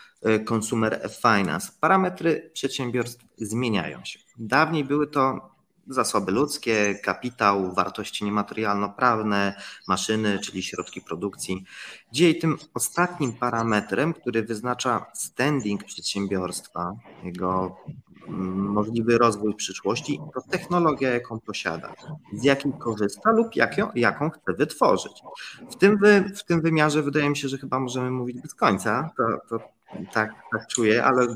consumer 0.50 1.10
finance, 1.22 1.72
parametry 1.80 2.50
przedsiębiorstw 2.54 3.24
zmieniają 3.38 4.04
się. 4.04 4.18
Dawniej 4.38 4.84
były 4.84 5.06
to 5.06 5.55
zasoby 5.88 6.32
ludzkie, 6.32 6.94
kapitał, 7.02 7.74
wartości 7.74 8.24
niematerialno-prawne, 8.24 9.54
maszyny, 9.88 10.38
czyli 10.38 10.62
środki 10.62 11.00
produkcji. 11.00 11.64
Dzisiaj 12.12 12.38
tym 12.38 12.58
ostatnim 12.74 13.32
parametrem, 13.32 14.14
który 14.14 14.42
wyznacza 14.42 15.06
standing 15.14 15.84
przedsiębiorstwa, 15.84 16.92
jego 17.24 17.76
mm, 18.28 18.58
możliwy 18.58 19.18
rozwój 19.18 19.54
przyszłości, 19.54 20.20
to 20.34 20.40
technologia, 20.50 21.10
jaką 21.10 21.40
posiada, 21.40 21.94
z 22.32 22.44
jakiej 22.44 22.72
korzysta 22.78 23.30
lub 23.30 23.56
jaką, 23.56 23.88
jaką 23.94 24.30
chce 24.30 24.52
wytworzyć. 24.52 25.22
W 25.70 25.76
tym, 25.76 25.98
wy, 25.98 26.32
w 26.36 26.44
tym 26.44 26.60
wymiarze 26.60 27.02
wydaje 27.02 27.30
mi 27.30 27.36
się, 27.36 27.48
że 27.48 27.58
chyba 27.58 27.80
możemy 27.80 28.10
mówić 28.10 28.40
bez 28.40 28.54
końca, 28.54 29.10
to, 29.16 29.24
to 29.48 29.68
tak, 30.12 30.34
tak 30.52 30.66
czuję, 30.66 31.04
ale 31.04 31.26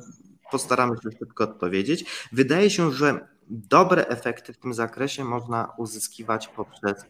postaramy 0.51 0.97
się 0.97 1.19
szybko 1.19 1.45
odpowiedzieć. 1.45 2.29
Wydaje 2.33 2.71
się, 2.71 2.93
że 2.93 3.29
dobre 3.51 4.07
efekty 4.07 4.53
w 4.53 4.59
tym 4.59 4.75
zakresie 4.75 5.25
można 5.25 5.73
uzyskiwać 5.77 6.49
poprzez 6.49 7.07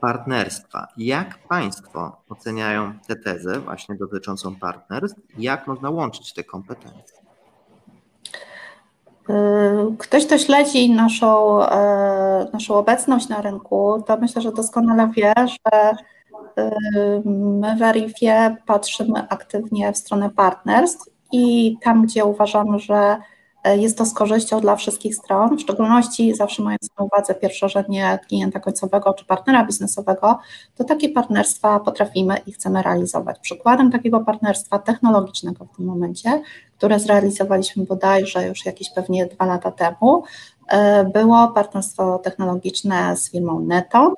partnerstwa. 0.00 0.88
Jak 0.96 1.38
Państwo 1.48 2.22
oceniają 2.28 2.92
tę 3.06 3.16
tezę 3.16 3.60
właśnie 3.60 3.94
dotyczącą 3.94 4.56
partnerstw? 4.56 5.20
Jak 5.38 5.66
można 5.66 5.90
łączyć 5.90 6.32
te 6.32 6.44
kompetencje? 6.44 7.18
Ktoś, 9.98 10.26
kto 10.26 10.38
śledzi 10.38 10.90
naszą, 10.90 11.62
e, 11.64 12.46
naszą 12.52 12.74
obecność 12.74 13.28
na 13.28 13.42
rynku, 13.42 14.04
to 14.06 14.16
myślę, 14.16 14.42
że 14.42 14.52
doskonale 14.52 15.10
wie, 15.16 15.34
że 15.36 15.96
yy, 16.56 17.22
my 17.60 17.76
w 17.76 17.82
Arifie 17.82 18.56
patrzymy 18.66 19.28
aktywnie 19.28 19.92
w 19.92 19.96
stronę 19.96 20.30
partnerstw 20.30 21.10
i 21.32 21.76
tam, 21.82 22.02
gdzie 22.02 22.24
uważamy, 22.24 22.78
że 22.78 23.16
E, 23.16 23.37
jest 23.76 23.98
to 23.98 24.06
z 24.06 24.14
korzyścią 24.14 24.60
dla 24.60 24.76
wszystkich 24.76 25.16
stron, 25.16 25.56
w 25.56 25.60
szczególności 25.60 26.34
zawsze 26.34 26.62
mając 26.62 26.88
na 26.98 27.04
uwadze 27.04 27.34
pierwszorzędnie 27.34 28.18
klienta 28.28 28.60
końcowego 28.60 29.14
czy 29.14 29.24
partnera 29.24 29.66
biznesowego, 29.66 30.38
to 30.76 30.84
takie 30.84 31.08
partnerstwa 31.08 31.80
potrafimy 31.80 32.36
i 32.46 32.52
chcemy 32.52 32.82
realizować. 32.82 33.38
Przykładem 33.38 33.92
takiego 33.92 34.20
partnerstwa 34.20 34.78
technologicznego 34.78 35.64
w 35.64 35.76
tym 35.76 35.86
momencie, 35.86 36.42
które 36.78 37.00
zrealizowaliśmy 37.00 37.84
bodajże 37.84 38.48
już 38.48 38.66
jakieś 38.66 38.90
pewnie 38.90 39.26
dwa 39.26 39.46
lata 39.46 39.70
temu, 39.70 40.24
e, 40.68 41.04
było 41.04 41.48
partnerstwo 41.48 42.18
technologiczne 42.18 43.16
z 43.16 43.30
firmą 43.30 43.60
Neto. 43.60 44.14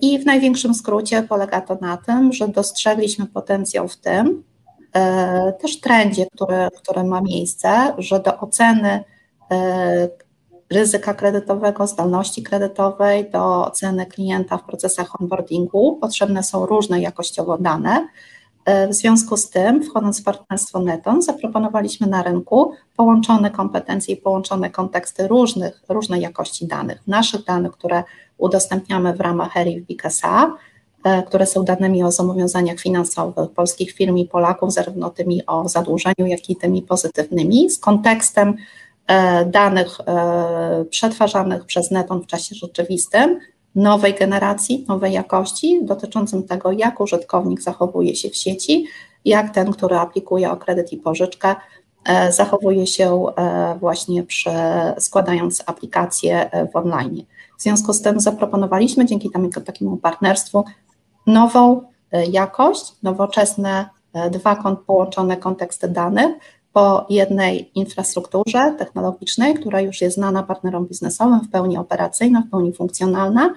I 0.00 0.18
w 0.18 0.26
największym 0.26 0.74
skrócie 0.74 1.22
polega 1.22 1.60
to 1.60 1.78
na 1.80 1.96
tym, 1.96 2.32
że 2.32 2.48
dostrzegliśmy 2.48 3.26
potencjał 3.26 3.88
w 3.88 3.96
tym, 3.96 4.42
też 5.60 5.80
trendzie, 5.80 6.26
który, 6.34 6.68
który 6.76 7.04
ma 7.04 7.20
miejsce, 7.20 7.94
że 7.98 8.20
do 8.20 8.38
oceny 8.38 9.04
ryzyka 10.70 11.14
kredytowego, 11.14 11.86
zdolności 11.86 12.42
kredytowej, 12.42 13.30
do 13.30 13.66
oceny 13.66 14.06
klienta 14.06 14.56
w 14.56 14.64
procesach 14.64 15.20
onboardingu 15.20 15.98
potrzebne 16.00 16.42
są 16.42 16.66
różne 16.66 17.00
jakościowo 17.00 17.58
dane. 17.58 18.08
W 18.90 18.94
związku 18.94 19.36
z 19.36 19.50
tym, 19.50 19.84
wchodząc 19.84 20.20
w 20.20 20.24
partnerstwo 20.24 20.80
Neton, 20.80 21.22
zaproponowaliśmy 21.22 22.06
na 22.06 22.22
rynku 22.22 22.72
połączone 22.96 23.50
kompetencje 23.50 24.14
i 24.14 24.16
połączone 24.16 24.70
konteksty 24.70 25.28
różnych, 25.28 25.82
różnej 25.88 26.20
jakości 26.20 26.66
danych. 26.66 27.06
Naszych 27.06 27.44
danych, 27.44 27.72
które 27.72 28.04
udostępniamy 28.38 29.12
w 29.14 29.20
ramach 29.20 29.56
ERIF 29.56 29.86
BKSA, 29.86 30.46
e, 30.46 30.50
które 31.26 31.46
są 31.46 31.64
danymi 31.64 32.02
o 32.02 32.12
zobowiązaniach 32.12 32.80
finansowych 32.80 33.50
polskich 33.50 33.92
firm 33.92 34.16
i 34.16 34.24
Polaków, 34.24 34.72
zarówno 34.72 35.10
tymi 35.10 35.46
o 35.46 35.68
zadłużeniu, 35.68 36.26
jak 36.26 36.50
i 36.50 36.56
tymi 36.56 36.82
pozytywnymi, 36.82 37.70
z 37.70 37.78
kontekstem 37.78 38.56
e, 39.06 39.44
danych 39.44 40.00
e, 40.00 40.84
przetwarzanych 40.90 41.64
przez 41.64 41.90
Neton 41.90 42.22
w 42.22 42.26
czasie 42.26 42.54
rzeczywistym, 42.54 43.40
nowej 43.76 44.14
generacji, 44.14 44.84
nowej 44.88 45.12
jakości, 45.12 45.80
dotyczącym 45.82 46.42
tego, 46.42 46.72
jak 46.72 47.00
użytkownik 47.00 47.60
zachowuje 47.60 48.16
się 48.16 48.30
w 48.30 48.36
sieci, 48.36 48.86
jak 49.24 49.54
ten, 49.54 49.72
który 49.72 49.96
aplikuje 49.96 50.50
o 50.50 50.56
kredyt 50.56 50.92
i 50.92 50.96
pożyczkę, 50.96 51.54
e, 52.04 52.32
zachowuje 52.32 52.86
się 52.86 53.26
e, 53.36 53.76
właśnie 53.80 54.22
przy, 54.22 54.50
składając 54.98 55.62
aplikację 55.66 56.50
e, 56.50 56.68
w 56.68 56.76
online. 56.76 57.22
W 57.58 57.62
związku 57.62 57.92
z 57.92 58.02
tym 58.02 58.20
zaproponowaliśmy 58.20 59.06
dzięki 59.06 59.30
takiemu 59.66 59.96
partnerstwu 59.96 60.64
nową 61.26 61.82
jakość, 62.30 62.92
nowoczesne 63.02 63.88
dwa 64.30 64.76
połączone 64.86 65.36
konteksty 65.36 65.88
danych, 65.88 66.36
po 66.76 67.06
jednej 67.10 67.70
infrastrukturze 67.74 68.74
technologicznej, 68.78 69.54
która 69.54 69.80
już 69.80 70.00
jest 70.00 70.16
znana 70.16 70.42
partnerom 70.42 70.86
biznesowym, 70.86 71.40
w 71.40 71.50
pełni 71.50 71.78
operacyjna, 71.78 72.42
w 72.42 72.50
pełni 72.50 72.72
funkcjonalna. 72.72 73.54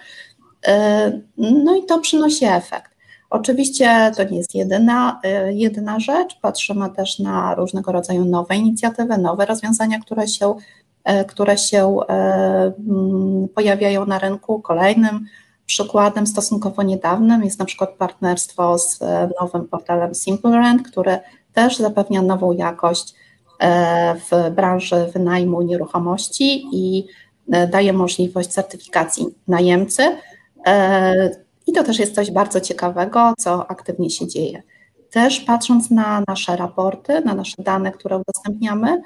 E, 0.68 1.12
no 1.38 1.76
i 1.76 1.86
to 1.86 2.00
przynosi 2.00 2.46
efekt. 2.46 2.92
Oczywiście 3.30 4.12
to 4.18 4.24
nie 4.24 4.38
jest 4.38 4.56
jedyna, 4.56 5.20
e, 5.24 5.54
jedyna 5.54 6.00
rzecz. 6.00 6.40
Patrzymy 6.42 6.90
też 6.90 7.20
na 7.20 7.56
różnego 7.56 7.92
rodzaju 7.92 8.26
nowe 8.26 8.56
inicjatywy, 8.56 9.18
nowe 9.18 9.46
rozwiązania, 9.46 10.00
które 10.00 10.28
się, 10.28 10.56
e, 11.04 11.26
które 11.26 11.58
się 11.58 11.98
pojawiają 13.56 14.06
na 14.06 14.20
rynku. 14.20 14.60
Kolejnym 14.60 15.26
przykładem 15.70 16.28
stosunkowo 16.28 16.84
niedawnym 16.84 17.44
jest 17.44 17.60
na 17.60 17.66
przykład 17.66 17.90
partnerstwo 17.90 18.78
z 18.80 19.00
nowym 19.42 19.68
portalem 19.68 20.14
SimpleRent, 20.14 20.88
który 20.88 21.20
też 21.54 21.78
zapewnia 21.78 22.22
nową 22.22 22.52
jakość 22.52 23.14
e, 23.60 24.16
w 24.16 24.56
branży 24.56 25.10
wynajmu 25.14 25.62
nieruchomości 25.62 26.66
i 26.72 27.08
e, 27.52 27.68
daje 27.68 27.94
możliwość 27.94 28.50
certyfikacji 28.50 29.26
najemcy. 29.48 30.18
E, 30.66 31.30
I 31.68 31.72
to 31.72 31.84
też 31.84 32.00
jest 32.00 32.16
coś 32.16 32.32
bardzo 32.32 32.62
ciekawego, 32.62 33.34
co 33.38 33.72
aktywnie 33.72 34.10
się 34.10 34.28
dzieje. 34.28 34.64
Też 35.12 35.40
patrząc 35.40 35.92
na 35.92 36.24
nasze 36.28 36.56
raporty, 36.56 37.22
na 37.22 37.34
nasze 37.34 37.64
dane, 37.64 37.92
które 37.92 38.18
udostępniamy, 38.18 39.02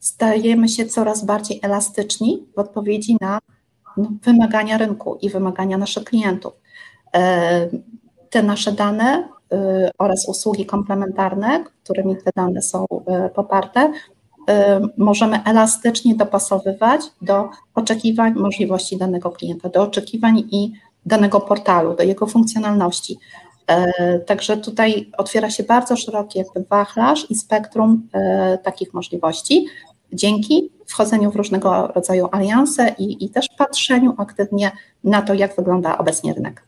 stajemy 0.00 0.68
się 0.68 0.86
coraz 0.86 1.24
bardziej 1.24 1.60
elastyczni 1.62 2.46
w 2.56 2.58
odpowiedzi 2.58 3.16
na 3.20 3.38
wymagania 4.22 4.78
rynku 4.78 5.18
i 5.22 5.30
wymagania 5.30 5.78
naszych 5.78 6.04
klientów. 6.04 6.52
Te 8.30 8.42
nasze 8.42 8.72
dane 8.72 9.28
Y, 9.52 9.90
oraz 9.98 10.28
usługi 10.28 10.66
komplementarne, 10.66 11.64
którymi 11.84 12.16
te 12.16 12.30
dane 12.36 12.62
są 12.62 12.84
y, 12.84 13.28
poparte, 13.34 13.92
możemy 14.96 15.44
elastycznie 15.44 16.14
dopasowywać 16.14 17.00
do 17.22 17.48
oczekiwań, 17.74 18.34
możliwości 18.34 18.96
danego 18.96 19.30
klienta, 19.30 19.68
do 19.68 19.82
oczekiwań 19.82 20.38
i 20.38 20.72
danego 21.06 21.40
portalu, 21.40 21.96
do 21.96 22.02
jego 22.02 22.26
funkcjonalności. 22.26 23.18
Także 24.26 24.56
tutaj 24.56 25.10
otwiera 25.18 25.50
się 25.50 25.62
bardzo 25.62 25.96
szeroki 25.96 26.38
jakby 26.38 26.64
wachlarz 26.70 27.30
i 27.30 27.34
spektrum 27.34 28.08
takich 28.62 28.94
możliwości 28.94 29.66
dzięki 30.12 30.70
wchodzeniu 30.86 31.30
w 31.30 31.36
różnego 31.36 31.86
rodzaju 31.86 32.28
alianse 32.32 32.94
i, 32.98 33.24
i 33.24 33.30
też 33.30 33.46
patrzeniu 33.58 34.14
aktywnie 34.18 34.72
na 35.04 35.22
to, 35.22 35.34
jak 35.34 35.56
wygląda 35.56 35.98
obecnie 35.98 36.34
rynek. 36.34 36.66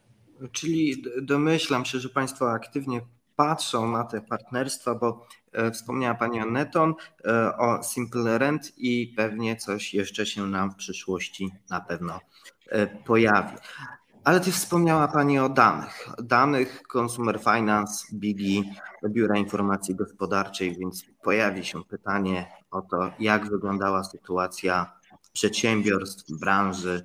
Czyli 0.53 1.03
domyślam 1.23 1.85
się, 1.85 1.99
że 1.99 2.09
Państwo 2.09 2.51
aktywnie 2.51 3.01
patrzą 3.37 3.91
na 3.91 4.05
te 4.05 4.21
partnerstwa, 4.21 4.95
bo 4.95 5.27
e, 5.53 5.71
wspomniała 5.71 6.15
Pani 6.15 6.41
o 6.41 6.47
Neton, 6.47 6.95
e, 7.25 7.57
o 7.57 7.83
Simple 7.83 8.39
Rent 8.39 8.73
i 8.77 9.15
pewnie 9.17 9.57
coś 9.57 9.95
jeszcze 9.95 10.27
się 10.27 10.47
nam 10.47 10.71
w 10.71 10.77
przyszłości 10.77 11.51
na 11.71 11.81
pewno 11.81 12.21
e, 12.69 12.87
pojawi. 12.87 13.57
Ale 14.29 14.41
też 14.41 14.55
wspomniała 14.55 15.09
Pani 15.09 15.39
o 15.39 15.49
danych. 15.49 16.09
Danych 16.23 16.83
Consumer 16.97 17.41
Finance, 17.41 18.07
Bigi, 18.15 18.73
Biura 19.09 19.37
Informacji 19.37 19.95
Gospodarczej, 19.95 20.77
więc 20.77 21.05
pojawi 21.23 21.65
się 21.65 21.85
pytanie 21.85 22.47
o 22.71 22.83
to, 22.83 23.11
jak 23.19 23.51
wyglądała 23.51 24.05
sytuacja 24.05 24.93
przedsiębiorstw, 25.33 26.33
branży, 26.41 27.05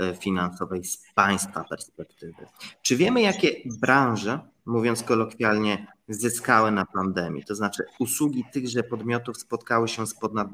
E, 0.00 0.14
finansowej 0.14 0.84
z 0.84 0.98
Państwa 1.14 1.64
perspektywy. 1.64 2.46
Czy 2.82 2.96
wiemy, 2.96 3.22
jakie 3.22 3.56
branże, 3.80 4.40
mówiąc 4.66 5.02
kolokwialnie, 5.02 5.86
zyskały 6.08 6.70
na 6.70 6.86
pandemii? 6.86 7.44
To 7.44 7.54
znaczy, 7.54 7.84
usługi 7.98 8.44
tychże 8.52 8.82
podmiotów 8.82 9.36
spotkały 9.36 9.88
się 9.88 10.06
z 10.06 10.14
ponad, 10.14 10.48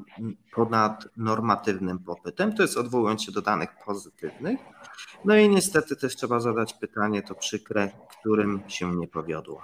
ponadnormatywnym 0.55 1.99
popytem, 1.99 2.53
to 2.53 2.61
jest 2.61 2.77
odwołując 2.77 3.23
się 3.23 3.31
do 3.31 3.41
danych 3.41 3.69
pozytywnych. 3.85 4.59
No 5.25 5.35
i 5.35 5.49
niestety 5.49 5.95
też 5.95 6.15
trzeba 6.15 6.39
zadać 6.39 6.73
pytanie, 6.73 7.21
to 7.21 7.35
przykre, 7.35 7.91
którym 8.19 8.61
się 8.67 8.95
nie 8.95 9.07
powiodło. 9.07 9.61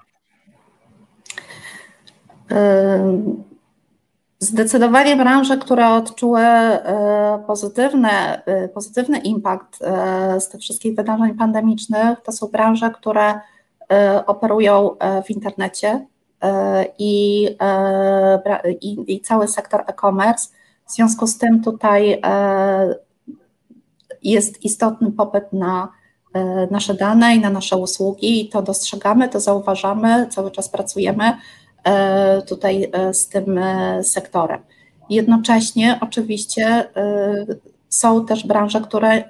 Zdecydowanie 4.40 5.16
branże, 5.16 5.58
które 5.58 5.90
odczuły 5.90 6.42
e, 6.42 7.44
pozytywny, 7.48 8.10
e, 8.10 8.70
pozytywny 8.70 9.18
impact 9.18 9.80
z 10.40 10.50
tych 10.50 10.62
wszystkich 10.62 10.96
wydarzeń 10.96 11.34
pandemicznych, 11.34 12.22
to 12.24 12.32
są 12.32 12.48
branże, 12.48 12.90
które 12.90 13.40
operują 14.26 14.96
w 15.26 15.30
internecie 15.30 16.08
i, 16.98 17.48
i, 18.82 19.16
i 19.16 19.22
cały 19.22 19.48
sektor 19.48 19.84
e-commerce. 19.88 20.50
W 20.88 20.92
związku 20.92 21.28
z 21.28 21.38
tym 21.38 21.64
tutaj 21.64 22.22
jest 24.24 24.66
istotny 24.66 25.12
popyt 25.12 25.54
na 25.54 25.92
nasze 26.72 26.94
dane 26.94 27.36
i 27.36 27.40
na 27.40 27.50
nasze 27.50 27.78
usługi 27.78 28.42
i 28.42 28.50
to 28.50 28.62
dostrzegamy, 28.62 29.30
to 29.30 29.40
zauważamy, 29.40 30.28
cały 30.30 30.52
czas 30.52 30.70
pracujemy 30.70 31.34
E, 31.88 32.42
tutaj 32.42 32.90
e, 32.94 33.14
z 33.14 33.28
tym 33.28 33.58
e, 33.58 34.04
sektorem. 34.04 34.62
Jednocześnie 35.10 36.00
oczywiście 36.02 36.90
są 37.90 38.26
też 38.26 38.48
branże, 38.48 38.82
które 38.82 39.24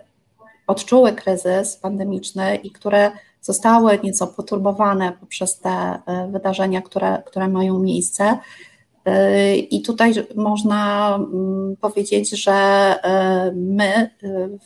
odczuły 0.68 1.14
kryzys 1.14 1.76
pandemiczny 1.76 2.56
i 2.56 2.72
które 2.72 3.12
zostały 3.48 4.00
nieco 4.04 4.28
poturbowane 4.28 5.12
poprzez 5.20 5.60
te 5.60 6.00
wydarzenia, 6.32 6.82
które, 6.82 7.24
które 7.26 7.48
mają 7.48 7.80
miejsce. 7.80 8.38
I 9.70 9.82
tutaj 9.82 10.14
można 10.36 11.16
mm, 11.16 11.76
powiedzieć, 11.82 12.30
że 12.30 12.96
my 13.54 14.10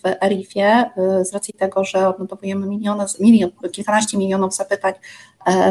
w 0.04 0.24
ERIF-ie, 0.24 0.89
z 1.22 1.34
racji 1.34 1.54
tego, 1.54 1.84
że 1.84 2.10
odnotowujemy 2.10 2.67
miliony, 2.67 3.06
milion, 3.20 3.50
kilkanaście 3.72 4.17
milionów 4.17 4.56
zapytań 4.56 4.94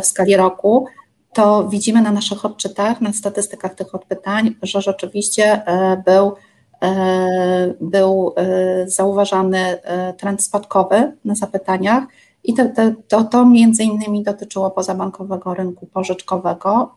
w 0.03 0.07
skali 0.07 0.37
roku, 0.37 0.87
to 1.33 1.69
widzimy 1.69 2.03
na 2.03 2.13
naszych 2.13 2.45
odczytach, 2.45 3.01
na 3.01 3.13
statystykach 3.13 3.75
tych 3.75 3.95
odpytań, 3.95 4.55
że 4.63 4.83
rzeczywiście 4.83 5.45
e, 5.67 6.03
był, 6.07 6.35
e, 6.83 7.75
był 7.81 8.35
e, 8.37 8.89
zauważany 8.91 9.79
trend 10.17 10.43
spadkowy 10.43 11.13
na 11.25 11.35
zapytaniach 11.35 12.05
i 12.45 12.55
to, 12.55 12.63
to, 13.09 13.25
to, 13.25 13.47
między 13.47 13.85
innymi 13.85 14.23
dotyczyło 14.23 14.71
pozabankowego 14.71 15.55
rynku 15.55 15.87
pożyczkowego, 15.87 16.95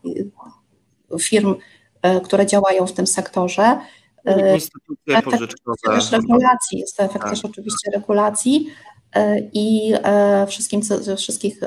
firm, 1.20 1.54
które 2.24 2.46
działają 2.46 2.86
w 2.86 2.92
tym 2.92 3.06
sektorze. 3.06 3.78
Instytucje 4.54 5.22
pożyczkowe. 5.22 5.76
Też 5.84 6.12
regulacji, 6.12 6.78
jest 6.78 6.96
to 6.96 7.02
efekt 7.02 7.22
tak. 7.22 7.30
też 7.30 7.44
oczywiście 7.44 7.90
regulacji, 7.90 8.66
i 9.52 9.94
wszystkim, 10.48 10.80
wszystkich 11.16 11.60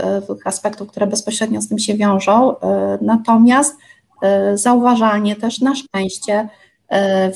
aspektów, 0.46 0.88
które 0.88 1.08
bezpośrednio 1.08 1.62
z 1.62 1.68
tym 1.68 1.80
się 1.80 1.96
wiążą. 1.96 2.56
Natomiast 3.02 3.78
zauważalnie 4.54 5.36
też 5.36 5.62
na 5.62 5.76
szczęście 5.76 6.50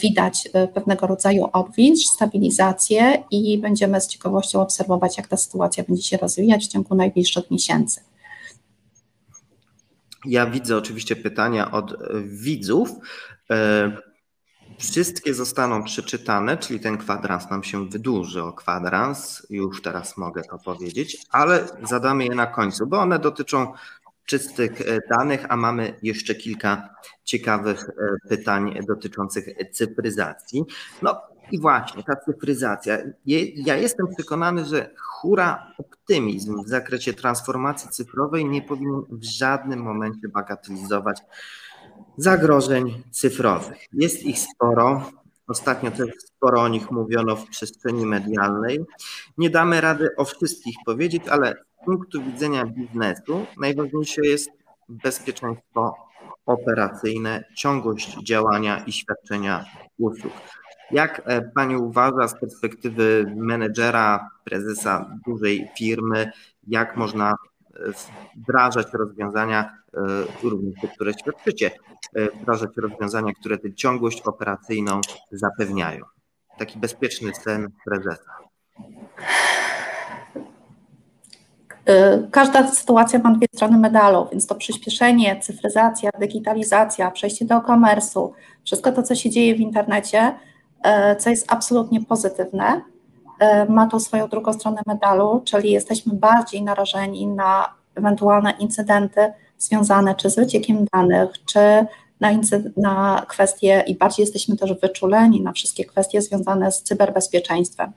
widać 0.02 0.50
pewnego 0.74 1.08
rodzaju 1.08 1.50
odwilż, 1.54 2.06
stabilizację 2.06 3.24
i 3.32 3.58
będziemy 3.58 4.02
z 4.02 4.08
ciekawością 4.08 4.62
obserwować, 4.62 5.18
jak 5.18 5.28
ta 5.28 5.38
sytuacja 5.38 5.84
będzie 5.84 6.04
się 6.04 6.18
rozwijać 6.18 6.66
w 6.66 6.68
ciągu 6.68 6.96
najbliższych 6.96 7.52
miesięcy. 7.52 8.02
Ja 10.26 10.46
widzę 10.46 10.78
oczywiście 10.78 11.16
pytania 11.16 11.72
od 11.72 11.94
widzów. 12.26 12.90
Wszystkie 14.80 15.34
zostaną 15.34 15.84
przeczytane, 15.84 16.58
czyli 16.58 16.80
ten 16.80 16.98
kwadrans 16.98 17.50
nam 17.50 17.64
się 17.64 17.90
wydłuży 17.90 18.44
o 18.44 18.54
kwadrans, 18.54 19.48
już 19.50 19.82
teraz 19.82 20.18
mogę 20.18 20.42
to 20.44 20.58
powiedzieć, 20.58 21.18
ale 21.30 21.68
zadamy 21.84 22.26
je 22.26 22.36
na 22.36 22.48
końcu, 22.48 22.88
bo 22.88 23.00
one 23.00 23.20
dotyczą 23.20 23.74
czystych 24.26 24.82
e, 24.82 25.00
danych, 25.18 25.46
a 25.50 25.58
mamy 25.58 26.00
jeszcze 26.04 26.36
kilka 26.36 26.96
ciekawych 27.32 27.90
e, 27.90 28.30
pytań 28.30 28.80
dotyczących 28.88 29.46
cyfryzacji. 29.72 30.66
No 31.02 31.22
i 31.52 31.60
właśnie 31.60 32.04
ta 32.04 32.16
cyfryzacja. 32.16 32.98
Ja 33.56 33.76
jestem 33.76 34.08
przekonany, 34.18 34.66
że 34.66 34.90
hura 34.98 35.74
optymizm 35.78 36.64
w 36.64 36.70
zakresie 36.70 37.14
transformacji 37.14 37.90
cyfrowej 37.90 38.46
nie 38.46 38.62
powinien 38.62 39.02
w 39.10 39.24
żadnym 39.24 39.80
momencie 39.80 40.28
bagatelizować 40.28 41.22
zagrożeń 42.18 43.04
cyfrowych. 43.12 43.78
Jest 43.94 44.24
ich 44.24 44.40
sporo. 44.40 45.12
Ostatnio 45.48 45.92
też 45.92 46.10
sporo 46.26 46.62
o 46.62 46.68
nich 46.68 46.92
mówiono 46.92 47.36
w 47.36 47.50
przestrzeni 47.50 48.06
medialnej. 48.06 48.80
Nie 49.38 49.50
damy 49.50 49.82
rady 49.82 50.10
o 50.18 50.26
wszystkich 50.26 50.76
powiedzieć, 50.86 51.24
ale 51.30 51.56
z 51.82 51.86
punktu 51.86 52.24
widzenia 52.24 52.66
biznesu 52.66 53.46
najważniejsze 53.58 54.22
jest 54.26 54.50
bezpieczeństwo 54.90 56.11
operacyjne, 56.46 57.44
ciągłość 57.56 58.18
działania 58.24 58.84
i 58.88 58.92
świadczenia 58.92 59.66
usług. 59.98 60.34
Jak 60.92 61.22
e, 61.26 61.42
Pani 61.42 61.76
uważa 61.76 62.28
z 62.28 62.40
perspektywy 62.40 63.34
menedżera, 63.36 64.30
prezesa 64.44 65.18
dużej 65.26 65.70
firmy, 65.78 66.32
jak 66.68 66.98
można 66.98 67.36
wdrażać 68.36 68.88
rozwiązania, 68.94 69.78
e, 69.94 70.00
również 70.44 70.82
te, 70.82 70.88
które 70.88 71.14
świadczycie, 71.14 71.72
e, 72.16 72.42
wdrażać 72.42 72.70
rozwiązania, 72.78 73.34
które 73.34 73.58
tę 73.58 73.74
ciągłość 73.74 74.22
operacyjną 74.22 75.02
zapewniają. 75.32 76.06
Taki 76.58 76.80
bezpieczny 76.80 77.34
sen 77.36 77.68
prezesa. 77.86 78.32
E, 81.86 82.20
każda 82.32 82.68
sytuacja 82.68 83.20
ma 83.20 83.32
dwie 83.32 83.48
strony 83.56 83.78
medalu, 83.78 84.28
więc 84.32 84.48
to 84.48 84.56
przyspieszenie, 84.56 85.40
cyfryzacja, 85.42 86.10
digitalizacja, 86.20 87.12
przejście 87.12 87.46
do 87.46 87.56
e-commerce'u, 87.56 88.30
wszystko 88.64 88.92
to, 88.92 89.04
co 89.04 89.16
się 89.16 89.30
dzieje 89.30 89.56
w 89.56 89.60
internecie, 89.60 90.36
co 91.20 91.30
jest 91.30 91.52
absolutnie 91.52 92.02
pozytywne, 92.06 92.82
E, 93.42 93.66
ma 93.66 93.88
to 93.88 94.00
swoją 94.00 94.28
drugą 94.28 94.54
stronę 94.54 94.82
medalu, 94.88 95.42
czyli 95.46 95.72
jesteśmy 95.72 96.14
bardziej 96.14 96.64
narażeni 96.64 97.28
na 97.28 97.74
ewentualne 97.96 98.54
incydenty 98.60 99.34
związane 99.58 100.16
czy 100.16 100.30
z 100.30 100.36
wyciekiem 100.36 100.86
danych, 100.94 101.30
czy 101.46 101.86
na, 102.22 102.32
na 102.78 103.26
kwestie 103.28 103.84
i 103.88 103.96
bardziej 103.96 104.24
jesteśmy 104.24 104.58
też 104.58 104.74
wyczuleni 104.74 105.42
na 105.42 105.52
wszystkie 105.52 105.86
kwestie 105.86 106.22
związane 106.22 106.72
z 106.72 106.84
cyberbezpieczeństwem. 106.84 107.92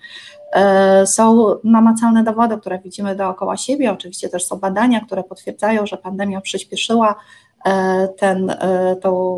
E, 0.52 1.06
są 1.06 1.54
namacalne 1.64 2.24
dowody, 2.24 2.56
które 2.56 2.78
widzimy 2.78 3.16
dookoła 3.16 3.56
siebie, 3.56 3.92
oczywiście 3.92 4.28
też 4.28 4.44
są 4.46 4.56
badania, 4.56 5.00
które 5.00 5.24
potwierdzają, 5.24 5.86
że 5.86 5.96
pandemia 5.96 6.40
przyspieszyła 6.40 7.16
E, 7.64 8.08
ten, 8.08 8.50
e, 8.50 8.96
tą 8.96 9.34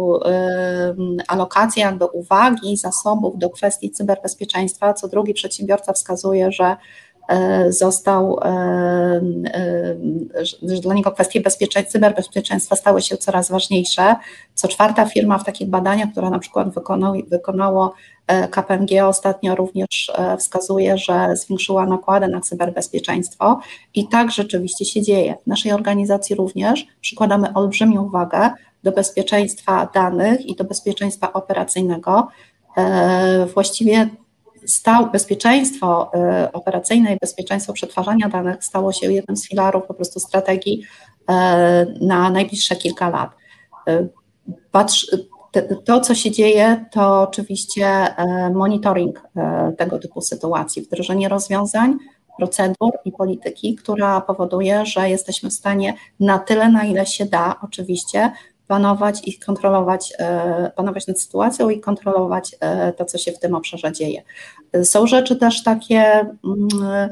alokację 1.28 1.82
jakby 1.82 2.04
uwagi, 2.04 2.76
zasobów 2.76 3.38
do 3.38 3.50
kwestii 3.50 3.90
cyberbezpieczeństwa. 3.90 4.94
Co 4.94 5.08
drugi 5.08 5.34
przedsiębiorca 5.34 5.92
wskazuje, 5.92 6.52
że 6.52 6.76
został, 7.68 8.40
że 10.42 10.80
dla 10.82 10.94
niego 10.94 11.12
kwestie 11.12 11.42
cyberbezpieczeństwa 11.88 12.76
stały 12.76 13.02
się 13.02 13.16
coraz 13.16 13.50
ważniejsze. 13.50 14.16
Co 14.54 14.68
czwarta 14.68 15.06
firma 15.06 15.38
w 15.38 15.44
takich 15.44 15.68
badaniach, 15.68 16.10
która 16.12 16.30
na 16.30 16.38
przykład 16.38 16.74
wykonało, 16.74 17.16
wykonało 17.28 17.94
E, 18.26 18.48
KPMG 18.48 19.06
ostatnio 19.06 19.54
również 19.54 20.12
e, 20.14 20.36
wskazuje, 20.36 20.98
że 20.98 21.36
zwiększyła 21.36 21.86
nakłady 21.86 22.28
na 22.28 22.40
cyberbezpieczeństwo 22.40 23.60
i 23.94 24.08
tak 24.08 24.30
rzeczywiście 24.30 24.84
się 24.84 25.02
dzieje. 25.02 25.34
W 25.44 25.46
naszej 25.46 25.72
organizacji 25.72 26.36
również 26.36 26.86
przykładamy 27.00 27.54
olbrzymią 27.54 28.08
wagę 28.08 28.50
do 28.82 28.92
bezpieczeństwa 28.92 29.88
danych 29.94 30.46
i 30.46 30.56
do 30.56 30.64
bezpieczeństwa 30.64 31.32
operacyjnego. 31.32 32.28
E, 32.76 33.46
właściwie 33.46 34.08
stał, 34.66 35.10
bezpieczeństwo 35.10 36.10
operacyjne 36.52 37.14
i 37.14 37.18
bezpieczeństwo 37.20 37.72
przetwarzania 37.72 38.28
danych 38.28 38.64
stało 38.64 38.92
się 38.92 39.12
jednym 39.12 39.36
z 39.36 39.48
filarów 39.48 39.84
po 39.88 39.94
prostu 39.94 40.20
strategii 40.20 40.82
na 42.00 42.30
najbliższe 42.30 42.76
kilka 42.76 43.08
lat. 43.08 43.30
Patrz, 44.70 45.06
to, 45.84 46.00
co 46.00 46.14
się 46.14 46.30
dzieje, 46.30 46.84
to 46.92 47.22
oczywiście 47.22 47.86
e, 47.86 48.50
monitoring 48.50 49.22
e, 49.36 49.72
tego 49.78 49.98
typu 49.98 50.20
sytuacji, 50.20 50.82
wdrożenie 50.82 51.28
rozwiązań, 51.28 51.96
procedur 52.38 52.92
i 53.04 53.12
polityki, 53.12 53.74
która 53.74 54.20
powoduje, 54.20 54.86
że 54.86 55.10
jesteśmy 55.10 55.50
w 55.50 55.52
stanie 55.52 55.94
na 56.20 56.38
tyle, 56.38 56.68
na 56.68 56.84
ile 56.84 57.06
się 57.06 57.26
da, 57.26 57.56
oczywiście, 57.62 58.30
panować 58.66 59.28
i 59.28 59.38
kontrolować, 59.38 60.12
e, 60.18 60.70
panować 60.76 61.06
nad 61.06 61.20
sytuacją 61.20 61.70
i 61.70 61.80
kontrolować 61.80 62.56
to, 62.96 63.04
co 63.04 63.18
się 63.18 63.32
w 63.32 63.38
tym 63.38 63.54
obszarze 63.54 63.92
dzieje. 63.92 64.22
Są 64.84 65.06
rzeczy 65.06 65.36
też 65.36 65.62
takie, 65.62 66.00
mm, 66.44 67.10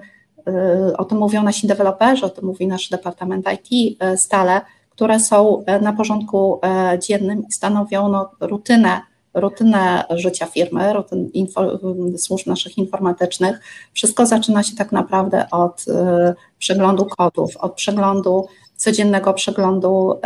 o 0.99 1.05
tym 1.05 1.19
mówią 1.19 1.43
nasi 1.43 1.67
deweloperzy, 1.67 2.27
o 2.27 2.31
tym 2.31 2.45
mówi 2.45 2.67
nasz 2.67 2.89
Departament 2.89 3.47
IT 3.53 3.99
stale, 4.17 4.61
które 4.95 5.21
są 5.21 5.65
e, 5.67 5.81
na 5.81 5.93
porządku 5.93 6.61
e, 6.63 6.99
dziennym 6.99 7.43
i 7.49 7.53
stanowią 7.53 8.09
no, 8.09 8.31
rutynę, 8.41 9.01
rutynę 9.35 10.05
życia 10.11 10.47
firmy, 10.47 10.93
rutyn 10.93 11.31
info, 11.33 11.79
służb 12.17 12.47
naszych 12.47 12.79
informatycznych. 12.79 13.61
Wszystko 13.93 14.27
zaczyna 14.27 14.63
się 14.63 14.77
tak 14.77 14.93
naprawdę 14.93 15.51
od 15.51 15.85
e, 15.89 16.35
przeglądu 16.59 17.07
kodów, 17.07 17.57
od 17.57 17.75
przeglądu 17.75 18.47
codziennego 18.85 19.35
przeglądu 19.35 20.21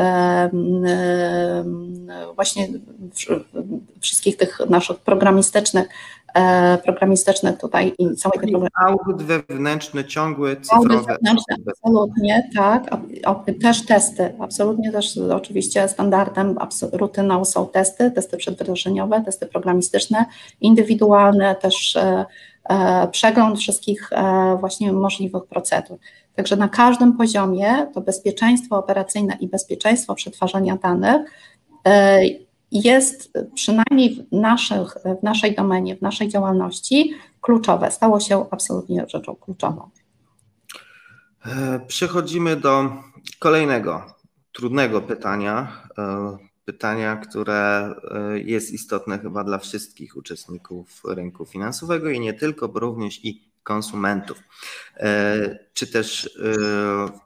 właśnie 2.35 2.69
wszystkich 4.01 4.37
tych 4.37 4.61
naszych 4.71 4.99
programistycznych 4.99 5.89
E, 6.35 6.79
programistycznych 6.79 7.59
tutaj 7.59 7.95
i 7.99 8.17
całej 8.17 8.39
tej 8.41 8.55
Audyt 8.87 9.23
wewnętrzny, 9.23 10.05
ciągły, 10.05 10.57
cyfrowy. 10.57 10.95
Audyt 10.95 11.07
wewnętrzny, 11.07 11.57
absolutnie, 11.69 12.51
tak. 12.57 12.85
Też 13.63 13.87
testy, 13.87 14.35
absolutnie 14.41 14.93
też 14.93 15.19
oczywiście 15.19 15.89
standardem, 15.89 16.59
rutyną 16.93 17.45
są 17.45 17.67
testy, 17.67 18.11
testy 18.11 18.37
przedwdrożeniowe, 18.37 19.23
testy 19.25 19.47
programistyczne, 19.47 20.25
indywidualne, 20.61 21.55
też 21.55 21.97
e, 21.97 22.27
e, 22.71 23.09
przegląd 23.09 23.59
wszystkich 23.59 24.11
właśnie 24.61 24.93
możliwych 24.93 25.45
procedur. 25.45 25.99
Także 26.39 26.57
na 26.57 26.69
każdym 26.69 27.17
poziomie 27.17 27.87
to 27.95 28.01
bezpieczeństwo 28.01 28.79
operacyjne 28.79 29.37
i 29.41 29.49
bezpieczeństwo 29.49 30.15
przetwarzania 30.15 30.77
danych 30.77 31.31
jest 32.73 33.33
przynajmniej 33.55 34.15
w, 34.15 34.33
naszych, 34.33 34.95
w 35.21 35.23
naszej 35.23 35.55
domenie, 35.55 35.97
w 35.97 36.03
naszej 36.03 36.29
działalności 36.29 37.15
kluczowe. 37.41 37.91
Stało 37.91 38.21
się 38.21 38.47
absolutnie 38.51 39.05
rzeczą 39.09 39.37
kluczową. 39.37 39.91
E, 41.47 41.81
przechodzimy 41.87 42.57
do 42.57 42.91
kolejnego 43.39 44.03
trudnego 44.53 45.01
pytania. 45.01 45.83
E, 45.99 46.39
pytania, 46.65 47.17
które 47.17 47.95
e, 48.11 48.39
jest 48.39 48.73
istotne 48.73 49.19
chyba 49.19 49.45
dla 49.45 49.59
wszystkich 49.59 50.17
uczestników 50.17 51.03
rynku 51.09 51.45
finansowego 51.47 52.11
i 52.11 52.21
nie 52.21 52.35
tylko, 52.35 52.69
bo 52.69 52.81
również 52.81 53.25
i 53.25 53.48
konsumentów, 53.69 54.39
e, 54.97 55.59
czy 55.75 55.87
też 55.87 56.27
e, 56.27 56.29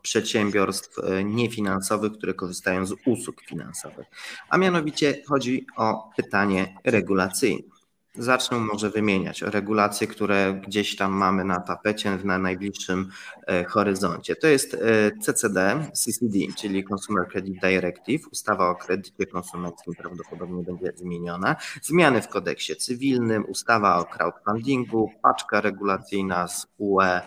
przedsiębiorstw 0.02 0.98
e, 0.98 1.24
niefinansowych, 1.24 2.12
które 2.12 2.34
korzystają 2.34 2.86
z 2.86 2.94
usług 3.06 3.40
finansowych. 3.40 4.06
A 4.48 4.58
mianowicie 4.58 5.22
chodzi 5.28 5.66
o 5.76 6.10
pytanie 6.16 6.74
regulacyjne. 6.84 7.71
Zacznę 8.14 8.58
może 8.58 8.90
wymieniać 8.90 9.42
regulacje, 9.42 10.06
które 10.06 10.60
gdzieś 10.66 10.96
tam 10.96 11.12
mamy 11.12 11.44
na 11.44 11.60
tapecie 11.60 12.18
na 12.24 12.38
najbliższym 12.38 13.10
e, 13.46 13.64
horyzoncie. 13.64 14.36
To 14.36 14.46
jest 14.46 14.74
e, 14.74 14.78
CCD, 15.20 15.90
CCD, 15.92 16.38
czyli 16.58 16.84
Consumer 16.84 17.28
Credit 17.28 17.60
Directive, 17.60 18.28
ustawa 18.32 18.70
o 18.70 18.74
kredycie 18.74 19.26
konsumenckim 19.26 19.94
prawdopodobnie 19.94 20.62
będzie 20.62 20.92
zmieniona, 20.96 21.56
zmiany 21.82 22.22
w 22.22 22.28
kodeksie 22.28 22.76
cywilnym, 22.76 23.44
ustawa 23.48 23.98
o 23.98 24.04
crowdfundingu, 24.04 25.10
paczka 25.22 25.60
regulacyjna 25.60 26.48
z 26.48 26.66
UE 26.78 27.20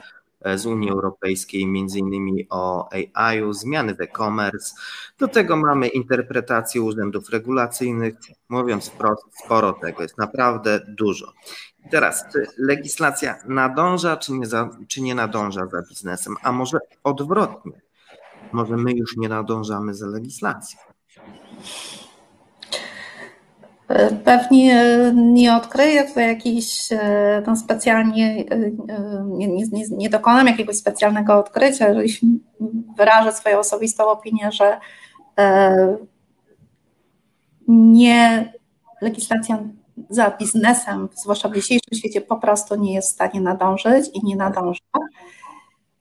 z 0.55 0.65
Unii 0.65 0.89
Europejskiej, 0.89 1.67
między 1.67 1.99
innymi 1.99 2.47
o 2.49 2.89
AI-u, 3.13 3.53
zmiany 3.53 3.95
w 3.95 4.01
e-commerce. 4.01 4.75
Do 5.19 5.27
tego 5.27 5.57
mamy 5.57 5.87
interpretację 5.87 6.81
urzędów 6.81 7.29
regulacyjnych. 7.29 8.15
Mówiąc 8.49 8.89
wprost, 8.89 9.23
sporo 9.45 9.73
tego 9.73 10.03
jest 10.03 10.17
naprawdę 10.17 10.79
dużo. 10.87 11.33
Teraz, 11.91 12.25
czy 12.33 12.45
legislacja 12.57 13.35
nadąża, 13.47 14.17
czy 14.17 14.31
nie, 14.31 14.45
za, 14.45 14.69
czy 14.87 15.01
nie 15.01 15.15
nadąża 15.15 15.67
za 15.67 15.81
biznesem? 15.89 16.35
A 16.43 16.51
może 16.51 16.77
odwrotnie? 17.03 17.81
Może 18.51 18.77
my 18.77 18.93
już 18.93 19.17
nie 19.17 19.29
nadążamy 19.29 19.93
za 19.93 20.07
legislacją? 20.07 20.79
Pewnie 24.23 24.95
nie 25.15 25.55
odkryję 25.55 26.03
tutaj 26.03 26.27
jakiś 26.27 26.89
no 27.47 27.55
specjalnie, 27.55 28.43
nie, 29.25 29.47
nie, 29.47 29.83
nie, 29.91 30.09
dokonam 30.09 30.47
jakiegoś 30.47 30.75
specjalnego 30.75 31.39
odkrycia, 31.39 31.87
jeżeli 31.87 32.41
wyrażę 32.97 33.31
swoją 33.31 33.59
osobistą 33.59 34.07
opinię, 34.07 34.51
że 34.51 34.79
nie 37.67 38.53
legislacja 39.01 39.59
za 40.09 40.31
biznesem, 40.31 41.09
zwłaszcza 41.15 41.49
w 41.49 41.55
dzisiejszym 41.55 41.97
świecie, 41.97 42.21
po 42.21 42.35
prostu 42.35 42.75
nie 42.75 42.93
jest 42.93 43.11
w 43.11 43.13
stanie 43.13 43.41
nadążyć 43.41 44.05
i 44.13 44.25
nie 44.25 44.35
nadąża. 44.35 44.79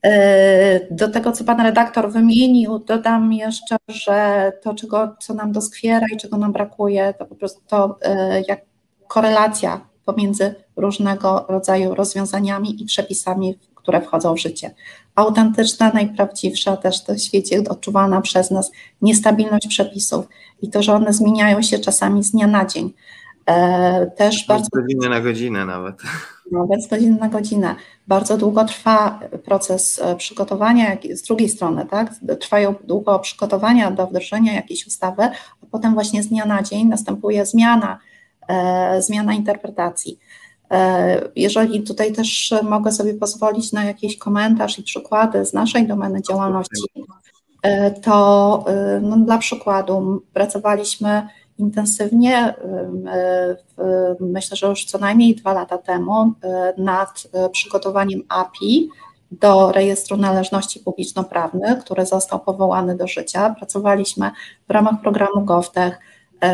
E, 0.04 0.80
do 0.90 1.08
tego, 1.08 1.32
co 1.32 1.44
pan 1.44 1.60
redaktor 1.60 2.12
wymienił, 2.12 2.78
dodam 2.78 3.32
jeszcze, 3.32 3.76
że 3.88 4.52
to, 4.62 4.74
czego, 4.74 5.16
co 5.20 5.34
nam 5.34 5.52
doskwiera 5.52 6.06
i 6.14 6.16
czego 6.16 6.36
nam 6.36 6.52
brakuje, 6.52 7.14
to 7.18 7.26
po 7.26 7.34
prostu 7.34 7.60
to, 7.66 7.98
e, 8.02 8.42
jak 8.48 8.60
korelacja 9.08 9.86
pomiędzy 10.04 10.54
różnego 10.76 11.46
rodzaju 11.48 11.94
rozwiązaniami 11.94 12.82
i 12.82 12.86
przepisami, 12.86 13.58
które 13.74 14.00
wchodzą 14.00 14.34
w 14.34 14.38
życie. 14.38 14.74
Autentyczna, 15.14 15.90
najprawdziwsza 15.94 16.76
też 16.76 17.04
w 17.08 17.18
świecie 17.20 17.62
odczuwana 17.68 18.20
przez 18.20 18.50
nas 18.50 18.72
niestabilność 19.02 19.66
przepisów 19.66 20.26
i 20.62 20.70
to, 20.70 20.82
że 20.82 20.92
one 20.92 21.12
zmieniają 21.12 21.62
się 21.62 21.78
czasami 21.78 22.24
z 22.24 22.30
dnia 22.30 22.46
na 22.46 22.66
dzień. 22.66 22.92
E, 23.46 24.06
też 24.06 24.46
bardzo. 24.46 24.68
godziny 24.72 25.08
na 25.08 25.20
godzinę 25.20 25.66
nawet. 25.66 25.96
Nawet 26.52 26.84
z 26.84 26.88
godziny 26.88 27.18
na 27.20 27.28
godzinę. 27.28 27.74
Bardzo 28.08 28.36
długo 28.38 28.64
trwa 28.64 29.20
proces 29.44 30.00
e, 30.04 30.16
przygotowania, 30.16 30.96
z 31.14 31.22
drugiej 31.22 31.48
strony, 31.48 31.86
tak? 31.90 32.14
Trwają 32.40 32.74
długo 32.84 33.18
przygotowania 33.18 33.90
do 33.90 34.06
wdrożenia 34.06 34.52
jakiejś 34.52 34.86
ustawy, 34.86 35.22
a 35.62 35.66
potem 35.70 35.94
właśnie 35.94 36.22
z 36.22 36.28
dnia 36.28 36.46
na 36.46 36.62
dzień 36.62 36.86
następuje 36.86 37.46
zmiana, 37.46 37.98
e, 38.48 39.02
zmiana 39.02 39.34
interpretacji. 39.34 40.18
E, 40.70 41.28
jeżeli 41.36 41.82
tutaj 41.82 42.12
też 42.12 42.54
mogę 42.62 42.92
sobie 42.92 43.14
pozwolić 43.14 43.72
na 43.72 43.84
jakiś 43.84 44.18
komentarz 44.18 44.78
i 44.78 44.82
przykłady 44.82 45.46
z 45.46 45.52
naszej 45.52 45.86
domeny 45.86 46.22
działalności, 46.22 46.82
e, 47.62 47.90
to 47.90 48.64
e, 48.66 49.00
no, 49.00 49.16
dla 49.16 49.38
przykładu 49.38 50.22
pracowaliśmy 50.32 51.28
intensywnie, 51.58 52.54
myślę, 54.20 54.56
że 54.56 54.66
już 54.66 54.84
co 54.84 54.98
najmniej 54.98 55.34
dwa 55.34 55.52
lata 55.52 55.78
temu, 55.78 56.32
nad 56.78 57.28
przygotowaniem 57.52 58.22
API 58.28 58.88
do 59.30 59.72
rejestru 59.72 60.16
należności 60.16 60.80
publiczno-prawnych, 60.80 61.78
który 61.78 62.06
został 62.06 62.40
powołany 62.40 62.96
do 62.96 63.06
życia. 63.06 63.54
Pracowaliśmy 63.58 64.30
w 64.68 64.70
ramach 64.70 65.00
programu 65.02 65.44
GovTech 65.44 65.98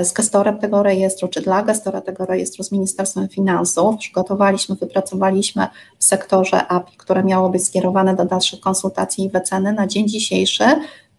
z 0.03 0.13
gestorem 0.13 0.59
tego 0.59 0.83
rejestru, 0.83 1.29
czy 1.29 1.41
dla 1.41 1.63
gestora 1.63 2.01
tego 2.01 2.27
rejestru 2.27 2.65
z 2.65 2.73
Ministerstwem 2.73 3.29
Finansów. 3.29 3.97
Przygotowaliśmy, 3.99 4.75
wypracowaliśmy 4.75 5.67
w 5.99 6.05
sektorze 6.05 6.67
API, 6.69 6.97
które 6.97 7.25
miało 7.25 7.49
być 7.49 7.67
skierowane 7.67 8.17
do 8.17 8.25
dalszych 8.25 8.61
konsultacji 8.61 9.25
i 9.25 9.31
wyceny. 9.31 9.73
Na 9.73 9.87
dzień 9.87 10.09
dzisiejszy 10.09 10.65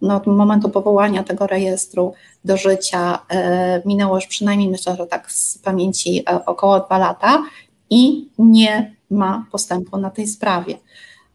no, 0.02 0.16
od 0.16 0.26
momentu 0.26 0.68
powołania 0.68 1.22
tego 1.22 1.46
rejestru 1.46 2.12
do 2.44 2.56
życia 2.56 3.18
e, 3.28 3.82
minęło 3.84 4.14
już 4.14 4.26
przynajmniej, 4.26 4.68
myślę, 4.68 4.96
że 4.96 5.06
tak 5.06 5.32
z 5.32 5.58
pamięci 5.58 6.22
e, 6.30 6.44
około 6.44 6.80
dwa 6.80 6.98
lata 6.98 7.42
i 7.90 8.28
nie 8.38 8.94
ma 9.10 9.46
postępu 9.52 9.96
na 9.96 10.10
tej 10.10 10.26
sprawie. 10.26 10.78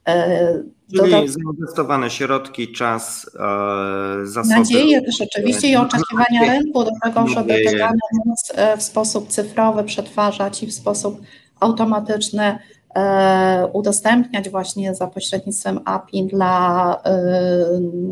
E, 0.08 0.64
Czyli 0.96 1.12
Dodat... 1.12 1.30
zainwestowane 1.30 2.10
środki, 2.10 2.72
czas, 2.72 3.30
e, 3.40 4.26
zasoby. 4.26 4.56
Nadzieje 4.56 5.02
też 5.02 5.22
oczywiście 5.22 5.70
i 5.70 5.76
oczekiwania 5.76 6.54
rynku 6.54 6.84
do 6.84 6.92
tego, 7.04 7.28
żeby 7.28 7.64
te 7.66 7.78
dane 7.78 8.00
móc 8.26 8.54
w 8.78 8.84
sposób 8.84 9.30
cyfrowy 9.30 9.84
przetwarzać 9.84 10.64
i 10.64 10.68
w 10.68 10.74
sposób 10.74 11.22
automatyczny 11.60 12.60
udostępniać 13.74 14.50
właśnie 14.50 14.96
za 14.96 15.08
pośrednictwem 15.08 15.80
API 15.86 16.24
dla, 16.24 17.02
e, 17.06 17.22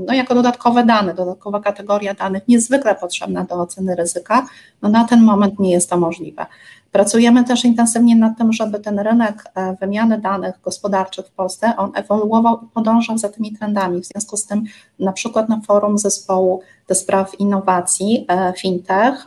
no 0.08 0.14
jako 0.14 0.36
dodatkowe 0.36 0.86
dane, 0.86 1.14
dodatkowa 1.14 1.60
kategoria 1.60 2.14
danych 2.14 2.48
niezwykle 2.48 2.96
potrzebna 2.96 3.44
do 3.44 3.56
oceny 3.56 3.96
ryzyka, 3.96 4.46
no 4.82 4.90
na 4.90 5.04
ten 5.04 5.24
moment 5.24 5.60
nie 5.60 5.72
jest 5.72 5.90
to 5.90 5.98
możliwe. 5.98 6.46
Pracujemy 6.92 7.44
też 7.44 7.66
intensywnie 7.66 8.16
nad 8.16 8.38
tym, 8.38 8.54
żeby 8.54 8.80
ten 8.80 9.00
rynek 9.00 9.44
e, 9.56 9.76
wymiany 9.76 10.22
danych 10.22 10.56
gospodarczych 10.64 11.26
w 11.28 11.32
Polsce, 11.32 11.74
on 11.78 11.92
ewoluował 11.96 12.60
i 12.64 12.68
podążał 12.74 13.18
za 13.18 13.30
tymi 13.30 13.58
trendami. 13.58 14.02
W 14.02 14.06
związku 14.06 14.38
z 14.38 14.46
tym 14.46 14.64
na 15.00 15.12
przykład 15.12 15.50
na 15.50 15.62
forum 15.62 15.98
zespołu 15.98 16.62
do 16.88 16.96
spraw 16.96 17.40
innowacji 17.40 18.28
fintech 18.58 19.26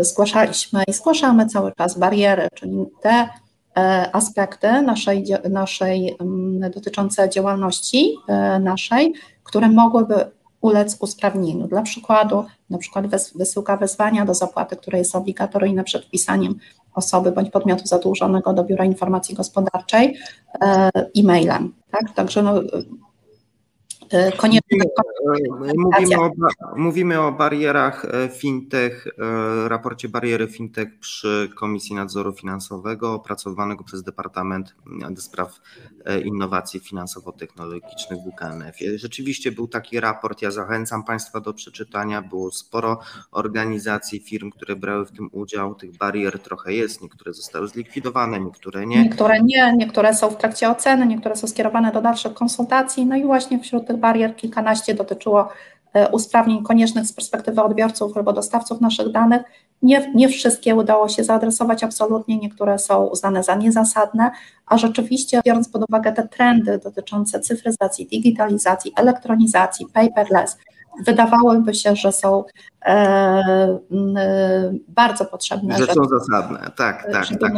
zgłaszaliśmy 0.00 0.82
i 0.88 0.92
zgłaszamy 0.92 1.46
cały 1.46 1.72
czas 1.72 1.98
bariery, 1.98 2.48
czyli 2.54 2.86
te 3.02 3.28
E, 3.34 3.43
aspekty 4.12 4.82
naszej, 4.82 5.24
naszej 5.50 6.16
dotyczące 6.74 7.30
działalności 7.30 8.14
e, 8.28 8.58
naszej, 8.58 9.12
które 9.44 9.68
mogłyby 9.68 10.14
ulec 10.60 10.96
usprawnieniu. 11.00 11.66
Dla 11.66 11.82
przykładu, 11.82 12.44
na 12.70 12.78
przykład 12.78 13.06
wysyłka 13.34 13.76
wezwania 13.76 14.24
do 14.24 14.34
zapłaty, 14.34 14.76
które 14.76 14.98
jest 14.98 15.16
obligatoryjne 15.16 15.84
przed 15.84 16.04
wpisaniem 16.04 16.54
osoby 16.94 17.32
bądź 17.32 17.50
podmiotu 17.50 17.86
zadłużonego 17.86 18.52
do 18.52 18.64
Biura 18.64 18.84
Informacji 18.84 19.34
Gospodarczej 19.34 20.16
e, 20.62 20.90
e-mailem. 21.16 21.74
Tak? 21.90 22.14
Także 22.14 22.42
no, 22.42 22.52
E, 22.58 23.03
koniecznie. 24.36 24.78
Mówimy, 25.76 26.20
o, 26.20 26.30
mówimy 26.76 27.20
o 27.20 27.32
barierach 27.32 28.04
e, 28.04 28.28
fintech, 28.28 29.06
e, 29.06 29.68
raporcie 29.68 30.08
bariery 30.08 30.48
fintech 30.48 30.98
przy 30.98 31.50
Komisji 31.56 31.96
Nadzoru 31.96 32.32
Finansowego 32.32 33.14
opracowanego 33.14 33.84
przez 33.84 34.02
Departament 34.02 34.74
do 35.10 35.20
Spraw 35.20 35.60
Innowacji 36.24 36.80
Finansowo-Technologicznych 36.80 38.18
w 38.24 38.26
UKNF. 38.26 38.76
Rzeczywiście 38.96 39.52
był 39.52 39.68
taki 39.68 40.00
raport, 40.00 40.42
ja 40.42 40.50
zachęcam 40.50 41.04
Państwa 41.04 41.40
do 41.40 41.54
przeczytania, 41.54 42.22
było 42.22 42.50
sporo 42.52 43.00
organizacji, 43.32 44.20
firm, 44.20 44.50
które 44.50 44.76
brały 44.76 45.06
w 45.06 45.12
tym 45.12 45.28
udział, 45.32 45.74
tych 45.74 45.96
barier 45.96 46.38
trochę 46.38 46.72
jest, 46.72 47.02
niektóre 47.02 47.32
zostały 47.32 47.68
zlikwidowane, 47.68 48.40
niektóre 48.40 48.86
nie. 48.86 49.02
Niektóre 49.02 49.42
nie, 49.42 49.74
niektóre 49.76 50.14
są 50.14 50.30
w 50.30 50.36
trakcie 50.36 50.70
oceny, 50.70 51.06
niektóre 51.06 51.36
są 51.36 51.46
skierowane 51.46 51.92
do 51.92 52.02
dalszych 52.02 52.34
konsultacji, 52.34 53.06
no 53.06 53.16
i 53.16 53.24
właśnie 53.24 53.58
wśród 53.58 53.86
tych 53.86 53.93
barier, 53.96 54.36
kilkanaście 54.36 54.94
dotyczyło 54.94 55.48
e, 55.94 56.08
usprawnień 56.08 56.62
koniecznych 56.62 57.06
z 57.06 57.12
perspektywy 57.12 57.62
odbiorców 57.62 58.16
albo 58.16 58.32
dostawców 58.32 58.80
naszych 58.80 59.12
danych. 59.12 59.42
Nie, 59.82 60.12
nie 60.14 60.28
wszystkie 60.28 60.74
udało 60.74 61.08
się 61.08 61.24
zaadresować 61.24 61.84
absolutnie, 61.84 62.38
niektóre 62.38 62.78
są 62.78 63.04
uznane 63.06 63.42
za 63.42 63.54
niezasadne, 63.54 64.30
a 64.66 64.78
rzeczywiście 64.78 65.40
biorąc 65.46 65.68
pod 65.68 65.84
uwagę 65.88 66.12
te 66.12 66.28
trendy 66.28 66.78
dotyczące 66.78 67.40
cyfryzacji, 67.40 68.06
digitalizacji, 68.06 68.92
elektronizacji, 68.96 69.86
paperless, 69.92 70.56
wydawałoby 71.06 71.74
się, 71.74 71.96
że 71.96 72.12
są 72.12 72.44
e, 72.86 72.90
e, 72.90 73.78
bardzo 74.88 75.24
potrzebne. 75.24 75.78
Że 75.78 75.86
są 75.86 76.04
zasadne, 76.04 76.70
tak, 76.76 77.12
tak. 77.12 77.26
Tak. 77.40 77.52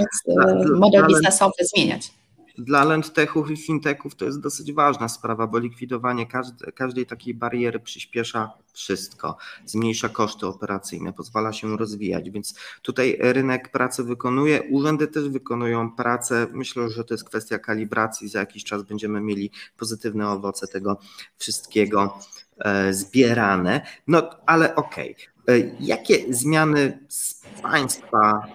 model 0.78 1.06
biznesowy 1.06 1.64
zmieniać. 1.74 2.12
Dla 2.58 2.84
lendtechów 2.84 3.50
i 3.50 3.56
fintechów 3.56 4.14
to 4.14 4.24
jest 4.24 4.40
dosyć 4.40 4.72
ważna 4.72 5.08
sprawa, 5.08 5.46
bo 5.46 5.58
likwidowanie 5.58 6.26
każdej, 6.26 6.72
każdej 6.72 7.06
takiej 7.06 7.34
bariery 7.34 7.80
przyspiesza 7.80 8.50
wszystko, 8.72 9.36
zmniejsza 9.66 10.08
koszty 10.08 10.46
operacyjne, 10.46 11.12
pozwala 11.12 11.52
się 11.52 11.76
rozwijać, 11.76 12.30
więc 12.30 12.54
tutaj 12.82 13.18
rynek 13.20 13.68
pracy 13.68 14.04
wykonuje, 14.04 14.62
urzędy 14.62 15.06
też 15.06 15.28
wykonują 15.28 15.90
pracę. 15.90 16.46
Myślę, 16.52 16.90
że 16.90 17.04
to 17.04 17.14
jest 17.14 17.24
kwestia 17.24 17.58
kalibracji, 17.58 18.28
za 18.28 18.40
jakiś 18.40 18.64
czas 18.64 18.82
będziemy 18.82 19.20
mieli 19.20 19.50
pozytywne 19.76 20.28
owoce 20.28 20.66
tego 20.66 20.98
wszystkiego 21.38 22.18
e, 22.58 22.92
zbierane. 22.92 23.86
No 24.06 24.30
ale 24.46 24.74
okej, 24.74 25.16
okay. 25.44 25.56
E, 25.56 25.76
jakie 25.80 26.34
zmiany 26.34 26.98
z 27.08 27.42
Państwa 27.62 28.46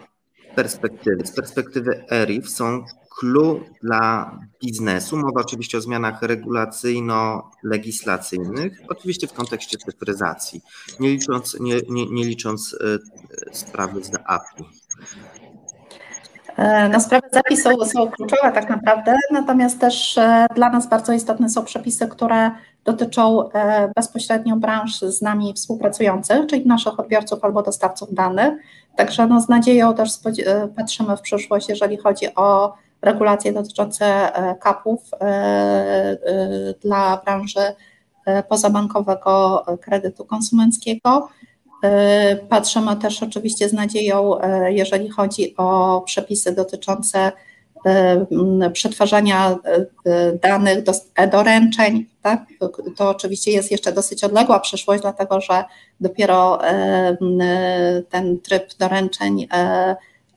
perspektywy, 0.56 1.26
z 1.26 1.32
perspektywy 1.32 2.04
ERIF 2.12 2.50
są 2.50 2.86
clue 3.22 3.62
dla 3.84 4.32
biznesu. 4.62 5.18
Mowa 5.18 5.42
oczywiście 5.42 5.78
o 5.78 5.82
zmianach 5.82 6.22
regulacyjno-legislacyjnych, 6.22 8.72
oczywiście 8.90 9.28
w 9.28 9.34
kontekście 9.34 9.78
cyfryzacji, 9.78 10.62
nie 11.00 11.10
licząc, 11.10 11.60
nie, 11.60 11.76
nie, 11.90 12.06
nie 12.06 12.26
licząc 12.26 12.74
e, 12.74 12.78
sprawy 13.56 14.04
z 14.04 14.12
API. 14.26 14.64
E, 16.58 16.90
no, 16.90 17.00
sprawy 17.00 17.28
zapisu 17.32 17.86
są 17.86 18.12
kluczowe 18.12 18.52
tak 18.52 18.70
naprawdę, 18.70 19.16
natomiast 19.32 19.80
też 19.80 20.18
e, 20.18 20.48
dla 20.56 20.70
nas 20.70 20.90
bardzo 20.90 21.14
istotne 21.14 21.50
są 21.50 21.66
przepisy, 21.66 22.08
które 22.08 22.52
dotyczą 22.84 23.50
bezpośrednio 23.96 24.56
branż 24.56 25.00
z 25.00 25.22
nami 25.22 25.54
współpracujących, 25.54 26.48
czyli 26.48 26.68
naszych 26.68 27.00
odbiorców 27.00 27.44
albo 27.44 27.62
dostawców 27.62 28.14
danych. 28.14 28.54
Także 28.96 29.28
no, 29.28 29.42
z 29.42 29.50
nadzieją 29.50 29.94
też 29.94 30.10
patrzymy 30.76 31.18
w 31.18 31.22
przyszłość, 31.22 31.70
jeżeli 31.70 31.98
chodzi 31.98 32.36
o 32.36 32.74
regulacje 33.02 33.54
dotyczące 33.54 34.32
kapów 34.60 35.10
dla 36.82 37.22
branży 37.26 37.62
pozabankowego 38.50 39.66
kredytu 39.82 40.26
konsumenckiego. 40.26 41.30
E, 41.84 42.36
patrzymy 42.36 42.96
też 42.96 43.24
oczywiście 43.24 43.70
z 43.70 43.74
nadzieją, 43.74 44.42
e, 44.42 44.74
jeżeli 44.74 45.10
chodzi 45.10 45.54
o 45.58 46.02
przepisy 46.02 46.56
dotyczące 46.56 47.32
e, 47.86 48.70
przetwarzania 48.74 49.58
danych 50.42 50.84
do 50.84 50.92
e-doręczeń. 51.16 52.06
Tak? 52.22 52.46
To 52.98 53.10
oczywiście 53.10 53.52
jest 53.52 53.72
jeszcze 53.72 53.92
dosyć 53.92 54.24
odległa 54.24 54.60
przyszłość, 54.60 55.02
dlatego 55.02 55.42
że 55.42 55.64
dopiero 56.00 56.60
ten 58.10 58.40
tryb 58.40 58.74
doręczeń 58.80 59.48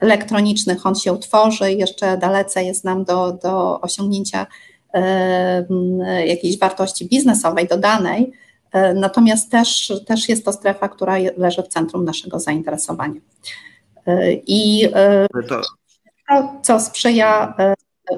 elektronicznych, 0.04 0.86
on 0.86 0.94
się 0.94 1.12
utworzy, 1.12 1.72
jeszcze 1.72 2.18
dalece 2.18 2.64
jest 2.64 2.84
nam 2.84 3.04
do, 3.04 3.32
do 3.32 3.80
osiągnięcia 3.80 4.46
jakiejś 6.26 6.58
wartości 6.58 7.08
biznesowej 7.08 7.68
dodanej, 7.68 8.32
E, 8.74 8.94
natomiast 8.94 9.50
też, 9.50 9.92
też 10.06 10.28
jest 10.28 10.44
to 10.44 10.52
strefa, 10.52 10.88
która 10.88 11.16
leży 11.36 11.62
w 11.62 11.68
centrum 11.68 12.04
naszego 12.04 12.40
zainteresowania. 12.40 13.20
E, 14.06 14.32
I 14.32 14.88
e, 14.94 15.26
to, 15.48 15.62
co 16.62 16.80
sprzyja 16.80 17.54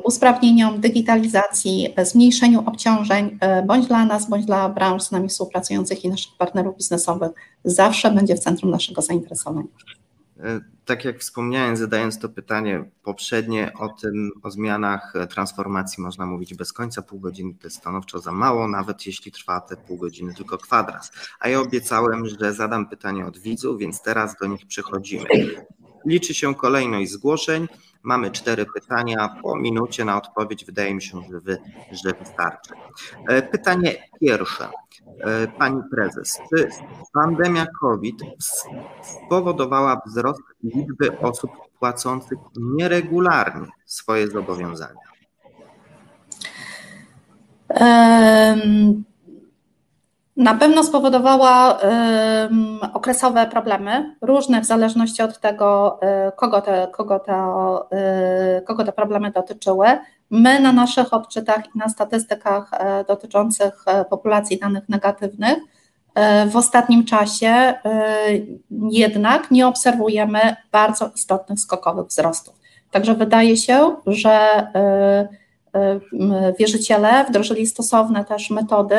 usprawnieniom 0.04 0.80
digitalizacji, 0.80 1.94
zmniejszeniu 2.02 2.62
obciążeń, 2.66 3.38
bądź 3.66 3.86
dla 3.86 4.04
nas, 4.04 4.28
bądź 4.28 4.44
dla 4.44 4.68
branż 4.68 5.02
z 5.02 5.10
nami 5.10 5.28
współpracujących 5.28 6.04
i 6.04 6.08
naszych 6.08 6.32
partnerów 6.38 6.76
biznesowych, 6.76 7.30
zawsze 7.64 8.10
będzie 8.10 8.36
w 8.36 8.40
centrum 8.40 8.70
naszego 8.70 9.02
zainteresowania. 9.02 9.68
E, 10.40 10.60
tak 10.84 11.04
jak 11.04 11.18
wspomniałem, 11.18 11.76
zadając 11.76 12.18
to 12.18 12.28
pytanie 12.28 12.90
poprzednie 13.02 13.72
o 13.78 13.88
tym, 13.88 14.30
o 14.42 14.50
zmianach 14.50 15.12
transformacji 15.30 16.02
można 16.02 16.26
mówić 16.26 16.54
bez 16.54 16.72
końca, 16.72 17.02
pół 17.02 17.20
godziny 17.20 17.54
to 17.54 17.66
jest 17.66 17.76
stanowczo 17.76 18.18
za 18.18 18.32
mało, 18.32 18.68
nawet 18.68 19.06
jeśli 19.06 19.32
trwa 19.32 19.60
te 19.60 19.76
pół 19.76 19.96
godziny 19.96 20.34
tylko 20.34 20.58
kwadras. 20.58 21.12
A 21.40 21.48
ja 21.48 21.60
obiecałem, 21.60 22.26
że 22.26 22.52
zadam 22.52 22.88
pytanie 22.88 23.26
od 23.26 23.38
widzów, 23.38 23.78
więc 23.78 24.02
teraz 24.02 24.36
do 24.40 24.46
nich 24.46 24.66
przechodzimy. 24.66 25.24
Liczy 26.06 26.34
się 26.34 26.54
kolejność 26.54 27.10
zgłoszeń. 27.10 27.68
Mamy 28.06 28.30
cztery 28.30 28.66
pytania 28.74 29.36
po 29.42 29.56
minucie 29.56 30.04
na 30.04 30.16
odpowiedź. 30.16 30.64
Wydaje 30.64 30.94
mi 30.94 31.02
się, 31.02 31.22
że, 31.32 31.40
wy, 31.40 31.58
że 31.92 32.12
wystarczy. 32.20 32.74
E, 33.28 33.42
pytanie 33.42 33.94
pierwsze. 34.20 34.68
E, 35.20 35.48
pani 35.48 35.82
prezes, 35.90 36.38
czy 36.50 36.68
pandemia 37.12 37.66
COVID 37.80 38.16
spowodowała 39.02 40.00
wzrost 40.06 40.42
liczby 40.62 41.18
osób 41.18 41.50
płacących 41.78 42.38
nieregularnie 42.56 43.68
swoje 43.84 44.28
zobowiązania? 44.28 45.00
Um 47.68 49.04
na 50.36 50.54
pewno 50.54 50.84
spowodowała 50.84 51.78
okresowe 52.92 53.46
problemy, 53.46 54.16
różne 54.20 54.60
w 54.60 54.64
zależności 54.64 55.22
od 55.22 55.40
tego, 55.40 56.00
y, 56.28 56.32
kogo 56.36 56.60
te, 56.60 56.88
kogo, 56.92 57.18
te, 57.18 57.32
y, 58.58 58.62
kogo 58.62 58.84
te 58.84 58.92
problemy 58.92 59.30
dotyczyły. 59.30 59.86
My 60.30 60.60
na 60.60 60.72
naszych 60.72 61.14
odczytach 61.14 61.66
i 61.74 61.78
na 61.78 61.88
statystykach 61.88 62.70
e, 62.72 63.04
dotyczących 63.04 63.74
e, 63.86 64.04
populacji 64.04 64.58
danych 64.58 64.88
negatywnych 64.88 65.58
e, 66.14 66.46
w 66.46 66.56
ostatnim 66.56 67.04
czasie 67.04 67.74
jednak 68.90 69.50
nie 69.50 69.66
obserwujemy 69.66 70.56
bardzo 70.72 71.10
istotnych 71.14 71.60
skokowych 71.60 72.06
wzrostów. 72.06 72.54
Także 72.90 73.14
wydaje 73.14 73.56
się, 73.56 73.96
że 74.06 74.38
wierzyciele 76.58 77.24
wdrożyli 77.28 77.66
stosowne 77.66 78.24
też 78.24 78.50
metody, 78.50 78.96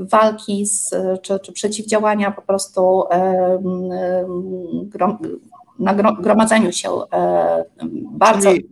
walki 0.00 0.66
z, 0.66 0.94
czy, 1.22 1.38
czy 1.40 1.52
przeciwdziałania 1.52 2.30
po 2.30 2.42
prostu 2.42 3.04
e, 3.10 3.58
grom, 4.84 5.18
na 5.78 5.94
gromadzeniu 5.94 6.72
się 6.72 6.90
e, 7.12 7.64
bardzo. 8.10 8.50
Czyli, 8.50 8.68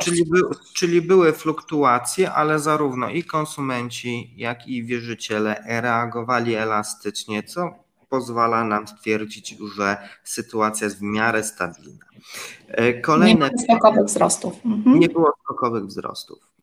czyli, 0.00 0.24
by, 0.24 0.40
czyli 0.74 1.02
były 1.02 1.32
fluktuacje, 1.32 2.32
ale 2.32 2.58
zarówno 2.58 3.08
i 3.08 3.24
konsumenci, 3.24 4.34
jak 4.36 4.68
i 4.68 4.84
wierzyciele 4.84 5.64
reagowali 5.66 6.54
elastycznie, 6.54 7.42
co 7.42 7.70
pozwala 8.08 8.64
nam 8.64 8.88
stwierdzić, 8.88 9.56
że 9.76 9.96
sytuacja 10.24 10.84
jest 10.84 10.98
w 10.98 11.02
miarę 11.02 11.44
stabilna. 11.44 12.06
Kolejne, 13.02 13.50
nie 13.50 13.56
było 13.56 13.64
skokowych 13.64 14.04
wzrostów. 14.04 14.54
Mhm. 14.66 14.98
Nie 14.98 15.08
było 15.08 15.32
skokowych 15.44 15.86
wzrostów. 15.86 16.55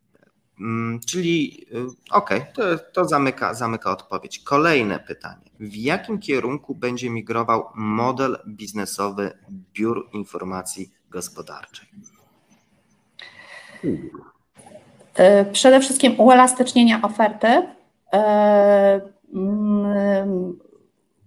Mm, 0.59 0.99
czyli 0.99 1.65
y, 1.73 1.85
okej, 2.11 2.41
okay, 2.41 2.53
to, 2.53 2.63
to 2.93 3.05
zamyka, 3.05 3.53
zamyka 3.53 3.91
odpowiedź. 3.91 4.39
Kolejne 4.39 4.99
pytanie. 4.99 5.51
W 5.59 5.75
jakim 5.75 6.19
kierunku 6.19 6.75
będzie 6.75 7.09
migrował 7.09 7.69
model 7.75 8.37
biznesowy 8.47 9.37
biur 9.73 10.09
informacji 10.13 10.91
gospodarczej? 11.09 11.87
Y, 15.19 15.45
przede 15.51 15.79
wszystkim 15.79 16.19
uelastycznienia 16.19 17.01
oferty, 17.01 17.47
y, 17.47 18.17
mm, 19.33 20.59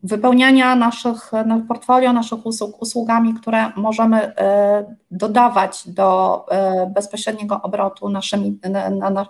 wypełniania 0.06 0.76
naszych 0.76 1.32
portfolio, 1.68 2.12
naszych 2.12 2.46
usług 2.46 2.82
usługami, 2.82 3.34
które 3.34 3.72
możemy 3.76 4.36
e, 4.36 4.94
dodawać 5.10 5.88
do 5.88 6.44
e, 6.50 6.86
bezpośredniego 6.94 7.62
obrotu 7.62 8.08
naszymi, 8.08 8.58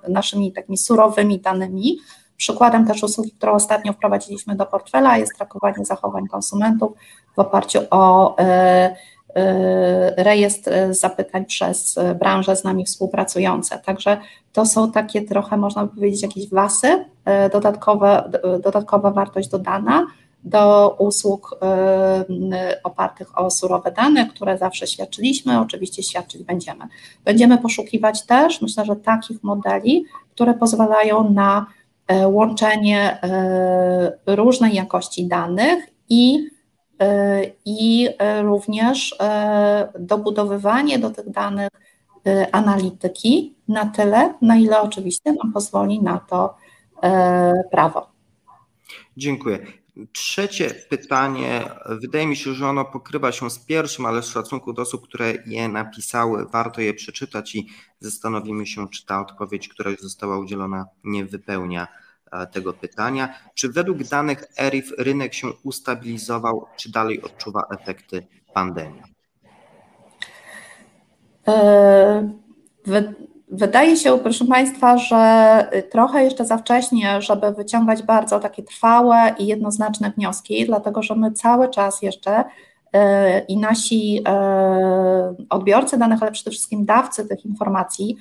naszymi 0.09 0.53
takimi 0.53 0.79
surowymi 0.79 1.41
danymi. 1.41 1.99
Przykładem 2.37 2.87
też 2.87 3.03
usługi, 3.03 3.31
którą 3.31 3.53
ostatnio 3.53 3.93
wprowadziliśmy 3.93 4.57
do 4.57 4.67
portfela 4.67 5.19
jest 5.19 5.37
trakowanie 5.37 5.85
zachowań 5.85 6.27
konsumentów 6.27 6.93
w 7.37 7.39
oparciu 7.39 7.79
o 7.91 8.37
e, 8.39 8.97
rejestr 10.17 10.71
zapytań 10.91 11.45
przez 11.45 11.99
branże 12.21 12.57
z 12.57 12.65
nami 12.65 12.85
współpracujące. 12.85 13.79
Także 13.79 14.19
to 14.53 14.67
są 14.67 14.93
takie 14.93 15.23
trochę, 15.23 15.57
można 15.57 15.87
powiedzieć, 15.87 16.23
jakieś 16.23 16.51
wasy, 16.51 17.05
dodatkowe, 17.53 18.31
dodatkowa 18.63 19.11
wartość 19.11 19.49
dodana, 19.49 20.07
do 20.47 20.97
usług 20.99 21.59
y, 22.73 22.83
opartych 22.83 23.39
o 23.39 23.51
surowe 23.51 23.93
dane, 23.93 24.27
które 24.27 24.59
zawsze 24.59 24.87
świadczyliśmy, 24.87 25.61
oczywiście 25.61 26.03
świadczyć 26.03 26.43
będziemy. 26.43 26.85
Będziemy 27.25 27.59
poszukiwać 27.59 28.27
też, 28.27 28.61
myślę, 28.61 28.85
że 28.85 28.97
takich 28.97 29.43
modeli, 29.43 30.05
które 30.31 30.55
pozwalają 30.55 31.31
na 31.31 31.67
e, 32.07 32.29
łączenie 32.29 33.19
e, 33.23 34.37
różnej 34.37 34.75
jakości 34.75 35.27
danych 35.27 35.85
i, 36.09 36.49
e, 37.01 37.43
i 37.65 38.09
również 38.43 39.17
dobudowywanie 39.99 40.99
do 40.99 41.11
tych 41.11 41.31
danych 41.31 41.69
analityki 42.53 43.55
na 43.69 43.87
tyle, 43.87 44.35
na 44.43 44.57
ile 44.57 44.81
oczywiście 44.81 45.33
nam 45.33 45.53
pozwoli 45.53 46.03
na 46.03 46.19
to 46.19 46.55
prawo. 47.71 48.07
Dziękuję. 49.17 49.86
Trzecie 50.13 50.71
pytanie, 50.71 51.71
wydaje 51.89 52.27
mi 52.27 52.37
się, 52.37 52.55
że 52.55 52.69
ono 52.69 52.85
pokrywa 52.85 53.33
się 53.33 53.51
z 53.51 53.59
pierwszym, 53.59 54.07
ale 54.07 54.23
z 54.23 54.27
szacunku 54.27 54.73
do 54.73 54.83
osób, 54.83 55.09
które 55.09 55.35
je 55.47 55.69
napisały, 55.69 56.47
warto 56.47 56.81
je 56.81 56.95
przeczytać 56.95 57.55
i 57.55 57.69
zastanowimy 58.01 58.67
się, 58.67 58.89
czy 58.89 59.07
ta 59.07 59.21
odpowiedź, 59.21 59.69
która 59.69 59.91
już 59.91 60.01
została 60.01 60.39
udzielona, 60.39 60.87
nie 61.05 61.25
wypełnia 61.25 61.89
e, 62.33 62.47
tego 62.47 62.73
pytania. 62.73 63.35
Czy 63.55 63.69
według 63.69 64.05
danych 64.05 64.45
ERIF 64.59 64.93
rynek 64.99 65.35
się 65.35 65.49
ustabilizował, 65.63 66.67
czy 66.77 66.91
dalej 66.91 67.23
odczuwa 67.23 67.63
efekty 67.81 68.27
pandemii? 68.55 69.03
E, 71.49 72.31
Wydaje 73.49 73.97
się, 73.97 74.19
proszę 74.19 74.45
Państwa, 74.45 74.99
że 74.99 75.71
trochę 75.91 76.25
jeszcze 76.25 76.45
za 76.45 76.57
wcześnie, 76.57 77.23
żeby 77.23 77.53
wyciągać 77.53 78.03
bardzo 78.03 78.41
takie 78.41 78.63
trwałe 78.63 79.35
i 79.39 79.47
jednoznaczne 79.47 80.11
wnioski, 80.11 80.67
dlatego 80.67 81.03
że 81.03 81.15
my 81.15 81.33
cały 81.33 81.69
czas 81.69 82.03
jeszcze 82.03 82.45
e, 82.93 83.41
i 83.41 83.59
nasi 83.59 84.23
e, 84.29 85.35
odbiorcy 85.51 85.99
danych, 85.99 86.23
ale 86.23 86.33
przede 86.33 86.51
wszystkim 86.51 86.85
dawcy 86.85 87.29
tych 87.29 87.47
informacji 87.47 88.17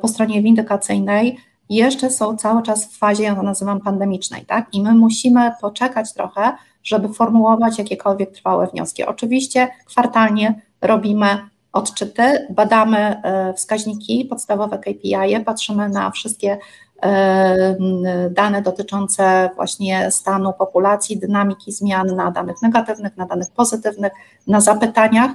po 0.00 0.08
stronie 0.08 0.42
windykacyjnej 0.42 1.38
jeszcze 1.70 2.10
są 2.10 2.36
cały 2.36 2.62
czas 2.62 2.86
w 2.86 2.98
fazie, 2.98 3.24
ja 3.24 3.34
to 3.34 3.42
nazywam 3.42 3.80
pandemicznej, 3.80 4.44
tak? 4.44 4.74
I 4.74 4.82
my 4.82 4.94
musimy 4.94 5.52
poczekać 5.60 6.12
trochę, 6.12 6.52
żeby 6.84 7.08
formułować 7.08 7.78
jakiekolwiek 7.78 8.30
trwałe 8.30 8.66
wnioski. 8.66 9.04
Oczywiście 9.04 9.68
kwartalnie 9.84 10.60
robimy 10.80 11.26
odczyty, 11.74 12.46
badamy 12.50 13.22
wskaźniki, 13.56 14.24
podstawowe 14.24 14.78
KPI, 14.78 15.40
patrzymy 15.44 15.88
na 15.88 16.10
wszystkie 16.10 16.58
dane 18.30 18.62
dotyczące 18.62 19.50
właśnie 19.56 20.10
stanu 20.10 20.52
populacji, 20.52 21.18
dynamiki 21.18 21.72
zmian 21.72 22.06
na 22.16 22.30
danych 22.30 22.62
negatywnych, 22.62 23.16
na 23.16 23.26
danych 23.26 23.50
pozytywnych, 23.50 24.12
na 24.46 24.60
zapytaniach. 24.60 25.30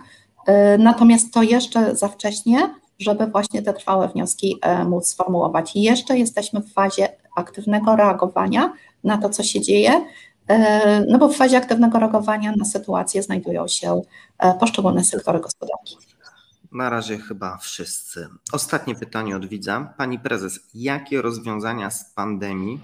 Natomiast 0.79 1.33
to 1.33 1.43
jeszcze 1.43 1.95
za 1.95 2.07
wcześnie, 2.07 2.69
żeby 2.99 3.27
właśnie 3.27 3.61
te 3.61 3.73
trwałe 3.73 4.07
wnioski 4.07 4.59
móc 4.85 5.07
sformułować. 5.07 5.75
Jeszcze 5.75 6.17
jesteśmy 6.17 6.61
w 6.61 6.73
fazie 6.73 7.09
aktywnego 7.35 7.95
reagowania 7.95 8.73
na 9.03 9.17
to, 9.17 9.29
co 9.29 9.43
się 9.43 9.61
dzieje, 9.61 10.05
no 11.07 11.17
bo 11.17 11.27
w 11.27 11.35
fazie 11.35 11.57
aktywnego 11.57 11.99
reagowania 11.99 12.53
na 12.57 12.65
sytuację 12.65 13.23
znajdują 13.23 13.67
się 13.67 14.01
poszczególne 14.59 15.03
sektory 15.03 15.39
gospodarki. 15.39 15.97
Na 16.71 16.89
razie 16.89 17.17
chyba 17.17 17.57
wszyscy. 17.57 18.29
Ostatnie 18.51 18.95
pytanie 18.95 19.35
od 19.35 19.45
widza. 19.45 19.93
Pani 19.97 20.19
prezes, 20.19 20.59
jakie 20.73 21.21
rozwiązania 21.21 21.91
z 21.91 22.13
pandemii, 22.13 22.79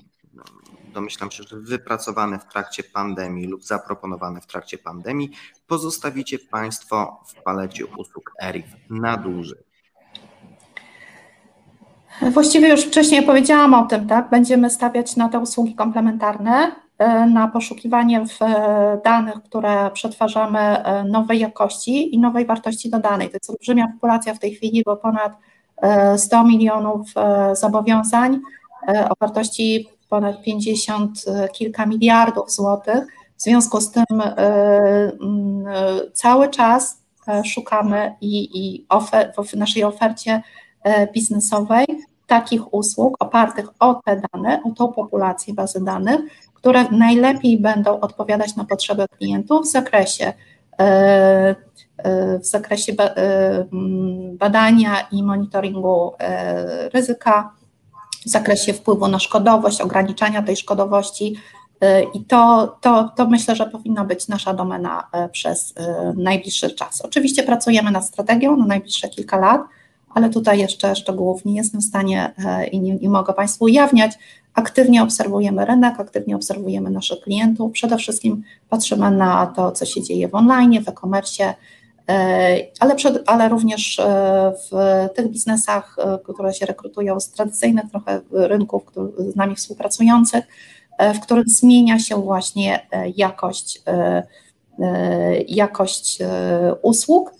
domyślam 0.93 1.31
się, 1.31 1.43
że 1.43 1.59
wypracowane 1.59 2.39
w 2.39 2.45
trakcie 2.45 2.83
pandemii 2.83 3.47
lub 3.47 3.63
zaproponowane 3.63 4.41
w 4.41 4.47
trakcie 4.47 4.77
pandemii, 4.77 5.31
pozostawicie 5.67 6.39
Państwo 6.39 7.23
w 7.27 7.43
palecie 7.43 7.85
usług 7.85 8.33
ERIF 8.41 8.65
na 8.89 9.17
dłużej? 9.17 9.63
Właściwie 12.31 12.69
już 12.69 12.81
wcześniej 12.81 13.23
powiedziałam 13.23 13.73
o 13.73 13.85
tym, 13.85 14.07
tak? 14.07 14.29
Będziemy 14.29 14.69
stawiać 14.69 15.15
na 15.15 15.29
te 15.29 15.39
usługi 15.39 15.75
komplementarne, 15.75 16.84
na 17.33 17.47
poszukiwanie 17.47 18.25
w 18.27 18.41
e, 18.41 19.01
danych, 19.03 19.43
które 19.43 19.91
przetwarzamy 19.93 20.59
e, 20.59 21.03
nowej 21.03 21.39
jakości 21.39 22.15
i 22.15 22.19
nowej 22.19 22.45
wartości 22.45 22.89
dodanej. 22.89 23.29
To 23.29 23.33
jest 23.33 23.49
olbrzymia 23.49 23.87
populacja 23.87 24.33
w 24.33 24.39
tej 24.39 24.55
chwili, 24.55 24.83
bo 24.85 24.97
ponad 24.97 25.33
100 26.17 26.43
milionów 26.43 27.07
zobowiązań 27.53 28.39
o 29.09 29.13
wartości 29.19 29.89
ponad 30.09 30.43
50 30.43 31.25
kilka 31.53 31.85
miliardów 31.85 32.51
złotych. 32.51 33.07
W 33.37 33.41
związku 33.41 33.81
z 33.81 33.91
tym 33.91 34.05
cały 36.13 36.49
czas 36.49 37.01
szukamy 37.45 38.15
i, 38.21 38.49
i 38.53 38.85
ofer, 38.89 39.33
w 39.47 39.53
naszej 39.53 39.83
ofercie 39.83 40.41
E, 40.85 41.07
biznesowej 41.11 41.85
takich 42.27 42.73
usług 42.73 43.15
opartych 43.19 43.69
o 43.79 44.01
te 44.05 44.21
dane, 44.33 44.61
o 44.63 44.71
tą 44.71 44.93
populację 44.93 45.53
bazy 45.53 45.83
danych, 45.83 46.21
które 46.65 46.85
najlepiej 46.91 47.57
będą 47.57 47.99
odpowiadać 47.99 48.55
na 48.55 48.65
potrzeby 48.65 49.05
klientów 49.17 49.65
w 49.65 49.71
zakresie 49.71 50.33
e, 50.79 51.55
e, 51.97 52.39
w 52.39 52.45
zakresie 52.45 52.93
badania 54.33 55.07
i 55.11 55.23
monitoringu 55.23 56.13
ryzyka, 56.93 57.51
w 58.25 58.29
zakresie 58.29 58.73
wpływu 58.73 59.07
na 59.07 59.19
szkodowość, 59.19 59.81
ograniczania 59.81 60.41
tej 60.41 60.55
szkodowości. 60.55 61.35
I 62.13 62.25
to, 62.25 62.67
to, 62.81 63.11
to 63.15 63.27
myślę, 63.27 63.55
że 63.55 63.65
powinna 63.65 64.05
być 64.05 64.27
nasza 64.27 64.53
domena 64.53 65.07
przez 65.31 65.73
najbliższy 66.15 66.71
czas. 66.71 67.01
Oczywiście 67.01 67.43
pracujemy 67.43 67.91
nad 67.91 68.05
strategią 68.05 68.57
na 68.57 68.65
najbliższe 68.65 69.09
kilka 69.09 69.37
lat 69.37 69.61
ale 70.15 70.29
tutaj 70.29 70.59
jeszcze 70.59 70.95
szczegółów 70.95 71.45
nie 71.45 71.55
jestem 71.55 71.81
w 71.81 71.83
stanie 71.83 72.33
e, 72.45 72.67
i 72.67 72.79
nie, 72.79 72.95
nie 72.95 73.09
mogę 73.09 73.33
Państwu 73.33 73.63
ujawniać. 73.63 74.11
Aktywnie 74.53 75.03
obserwujemy 75.03 75.65
rynek, 75.65 75.99
aktywnie 75.99 76.35
obserwujemy 76.35 76.89
naszych 76.89 77.19
klientów. 77.19 77.71
Przede 77.71 77.97
wszystkim 77.97 78.43
patrzymy 78.69 79.11
na 79.11 79.47
to, 79.47 79.71
co 79.71 79.85
się 79.85 80.03
dzieje 80.03 80.27
w 80.27 80.35
online, 80.35 80.83
w 80.83 80.89
e-commerce, 80.89 81.53
e, 82.09 82.57
ale, 82.79 82.95
ale 83.25 83.49
również 83.49 83.99
e, 83.99 84.53
w 84.71 84.75
tych 85.15 85.27
biznesach, 85.27 85.95
które 86.23 86.53
się 86.53 86.65
rekrutują 86.65 87.19
z 87.19 87.29
tradycyjnych 87.29 87.85
trochę 87.91 88.21
rynków, 88.31 88.83
z 89.17 89.35
nami 89.35 89.55
współpracujących, 89.55 90.45
w 91.15 91.19
których 91.19 91.49
zmienia 91.49 91.99
się 91.99 92.15
właśnie 92.21 92.87
jakość, 93.15 93.81
jakość 95.47 96.19
usług 96.81 97.31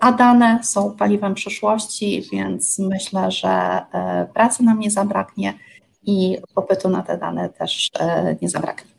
a 0.00 0.12
dane 0.12 0.60
są 0.62 0.96
paliwem 0.96 1.34
przyszłości, 1.34 2.22
więc 2.32 2.78
myślę, 2.78 3.30
że 3.30 3.48
e, 3.48 4.28
pracy 4.34 4.62
nam 4.62 4.78
nie 4.78 4.90
zabraknie 4.90 5.54
i 6.02 6.38
popytu 6.54 6.88
na 6.88 7.02
te 7.02 7.18
dane 7.18 7.48
też 7.48 7.90
e, 8.00 8.36
nie 8.42 8.48
zabraknie. 8.48 8.90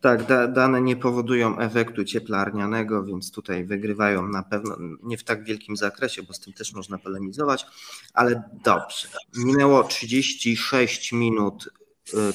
Tak, 0.00 0.26
da, 0.26 0.48
dane 0.48 0.80
nie 0.80 0.96
powodują 0.96 1.58
efektu 1.58 2.04
cieplarnianego, 2.04 3.04
więc 3.04 3.32
tutaj 3.32 3.64
wygrywają 3.64 4.28
na 4.28 4.42
pewno 4.42 4.76
nie 5.02 5.18
w 5.18 5.24
tak 5.24 5.44
wielkim 5.44 5.76
zakresie, 5.76 6.22
bo 6.22 6.32
z 6.32 6.40
tym 6.40 6.52
też 6.52 6.72
można 6.74 6.98
polemizować, 6.98 7.66
ale 8.14 8.42
dobrze. 8.64 9.08
Minęło 9.36 9.84
36 9.84 11.12
minut 11.12 11.68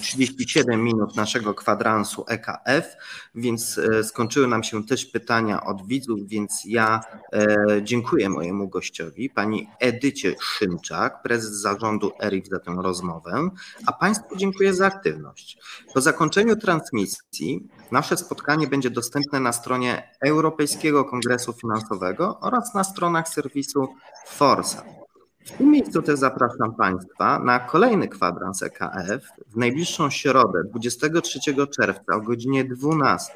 37 0.02 0.84
minut 0.84 1.16
naszego 1.16 1.54
kwadransu 1.54 2.26
EKF, 2.28 2.96
więc 3.36 3.78
e, 3.78 4.04
skończyły 4.04 4.48
nam 4.48 4.64
się 4.64 4.86
też 4.86 5.06
pytania 5.06 5.64
od 5.64 5.88
widzów, 5.88 6.20
więc 6.28 6.62
ja 6.66 7.00
e, 7.34 7.58
dziękuję 7.84 8.30
mojemu 8.30 8.68
gościowi, 8.70 9.30
pani 9.30 9.70
Edycie 9.80 10.36
Szymczak, 10.42 11.22
prezes 11.22 11.52
zarządu 11.52 12.12
ERIF 12.22 12.48
za 12.48 12.60
tę 12.60 12.76
rozmowę, 12.82 13.50
a 13.86 13.94
Państwu 13.94 14.36
dziękuję 14.36 14.74
za 14.74 14.86
aktywność. 14.88 15.58
Po 15.94 16.02
zakończeniu 16.02 16.56
transmisji 16.56 17.68
nasze 17.92 18.18
spotkanie 18.18 18.68
będzie 18.68 18.90
dostępne 18.90 19.40
na 19.40 19.54
stronie 19.54 20.12
Europejskiego 20.22 21.06
Kongresu 21.06 21.54
Finansowego 21.54 22.40
oraz 22.40 22.74
na 22.74 22.84
stronach 22.84 23.30
serwisu 23.30 23.88
Forsa. 24.28 25.07
W 25.48 25.52
tym 25.58 25.72
miejscu 25.72 26.02
też 26.02 26.20
zapraszam 26.20 26.76
Państwa 26.76 27.40
na 27.40 27.60
kolejny 27.60 28.08
kwadrans 28.08 28.64
EKF. 28.64 29.28
W 29.48 29.58
najbliższą 29.58 30.10
środę, 30.10 30.64
23 30.64 31.40
czerwca 31.72 32.16
o 32.16 32.22
godzinie 32.22 32.66
12 32.66 33.34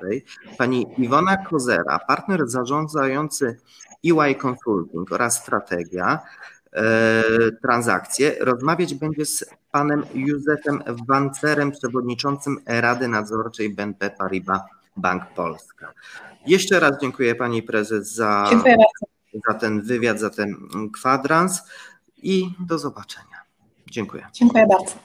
pani 0.57 0.87
Iwona 0.97 1.37
Kozera, 1.37 1.99
partner 2.07 2.47
zarządzający 2.47 3.57
EY 4.05 4.35
Consulting 4.35 5.11
oraz 5.11 5.41
strategia 5.41 6.19
e, 6.73 7.23
transakcje, 7.61 8.35
rozmawiać 8.39 8.93
będzie 8.93 9.25
z 9.25 9.45
panem 9.71 10.03
Józefem 10.13 10.83
Wancerem, 11.07 11.71
przewodniczącym 11.71 12.57
Rady 12.65 13.07
Nadzorczej 13.07 13.69
BNP 13.69 14.09
Paribas 14.09 14.61
Bank 14.97 15.23
Polska. 15.35 15.93
Jeszcze 16.47 16.79
raz 16.79 16.91
dziękuję 17.01 17.35
pani 17.35 17.63
prezes 17.63 18.13
za, 18.13 18.49
za 19.47 19.53
ten 19.53 19.81
wywiad, 19.81 20.19
za 20.19 20.29
ten 20.29 20.55
kwadrans 20.93 21.61
i 22.21 22.49
do 22.59 22.79
zobaczenia. 22.79 23.41
Dziękuję. 23.91 24.27
Dziękuję 24.33 24.67
bardzo. 24.67 24.95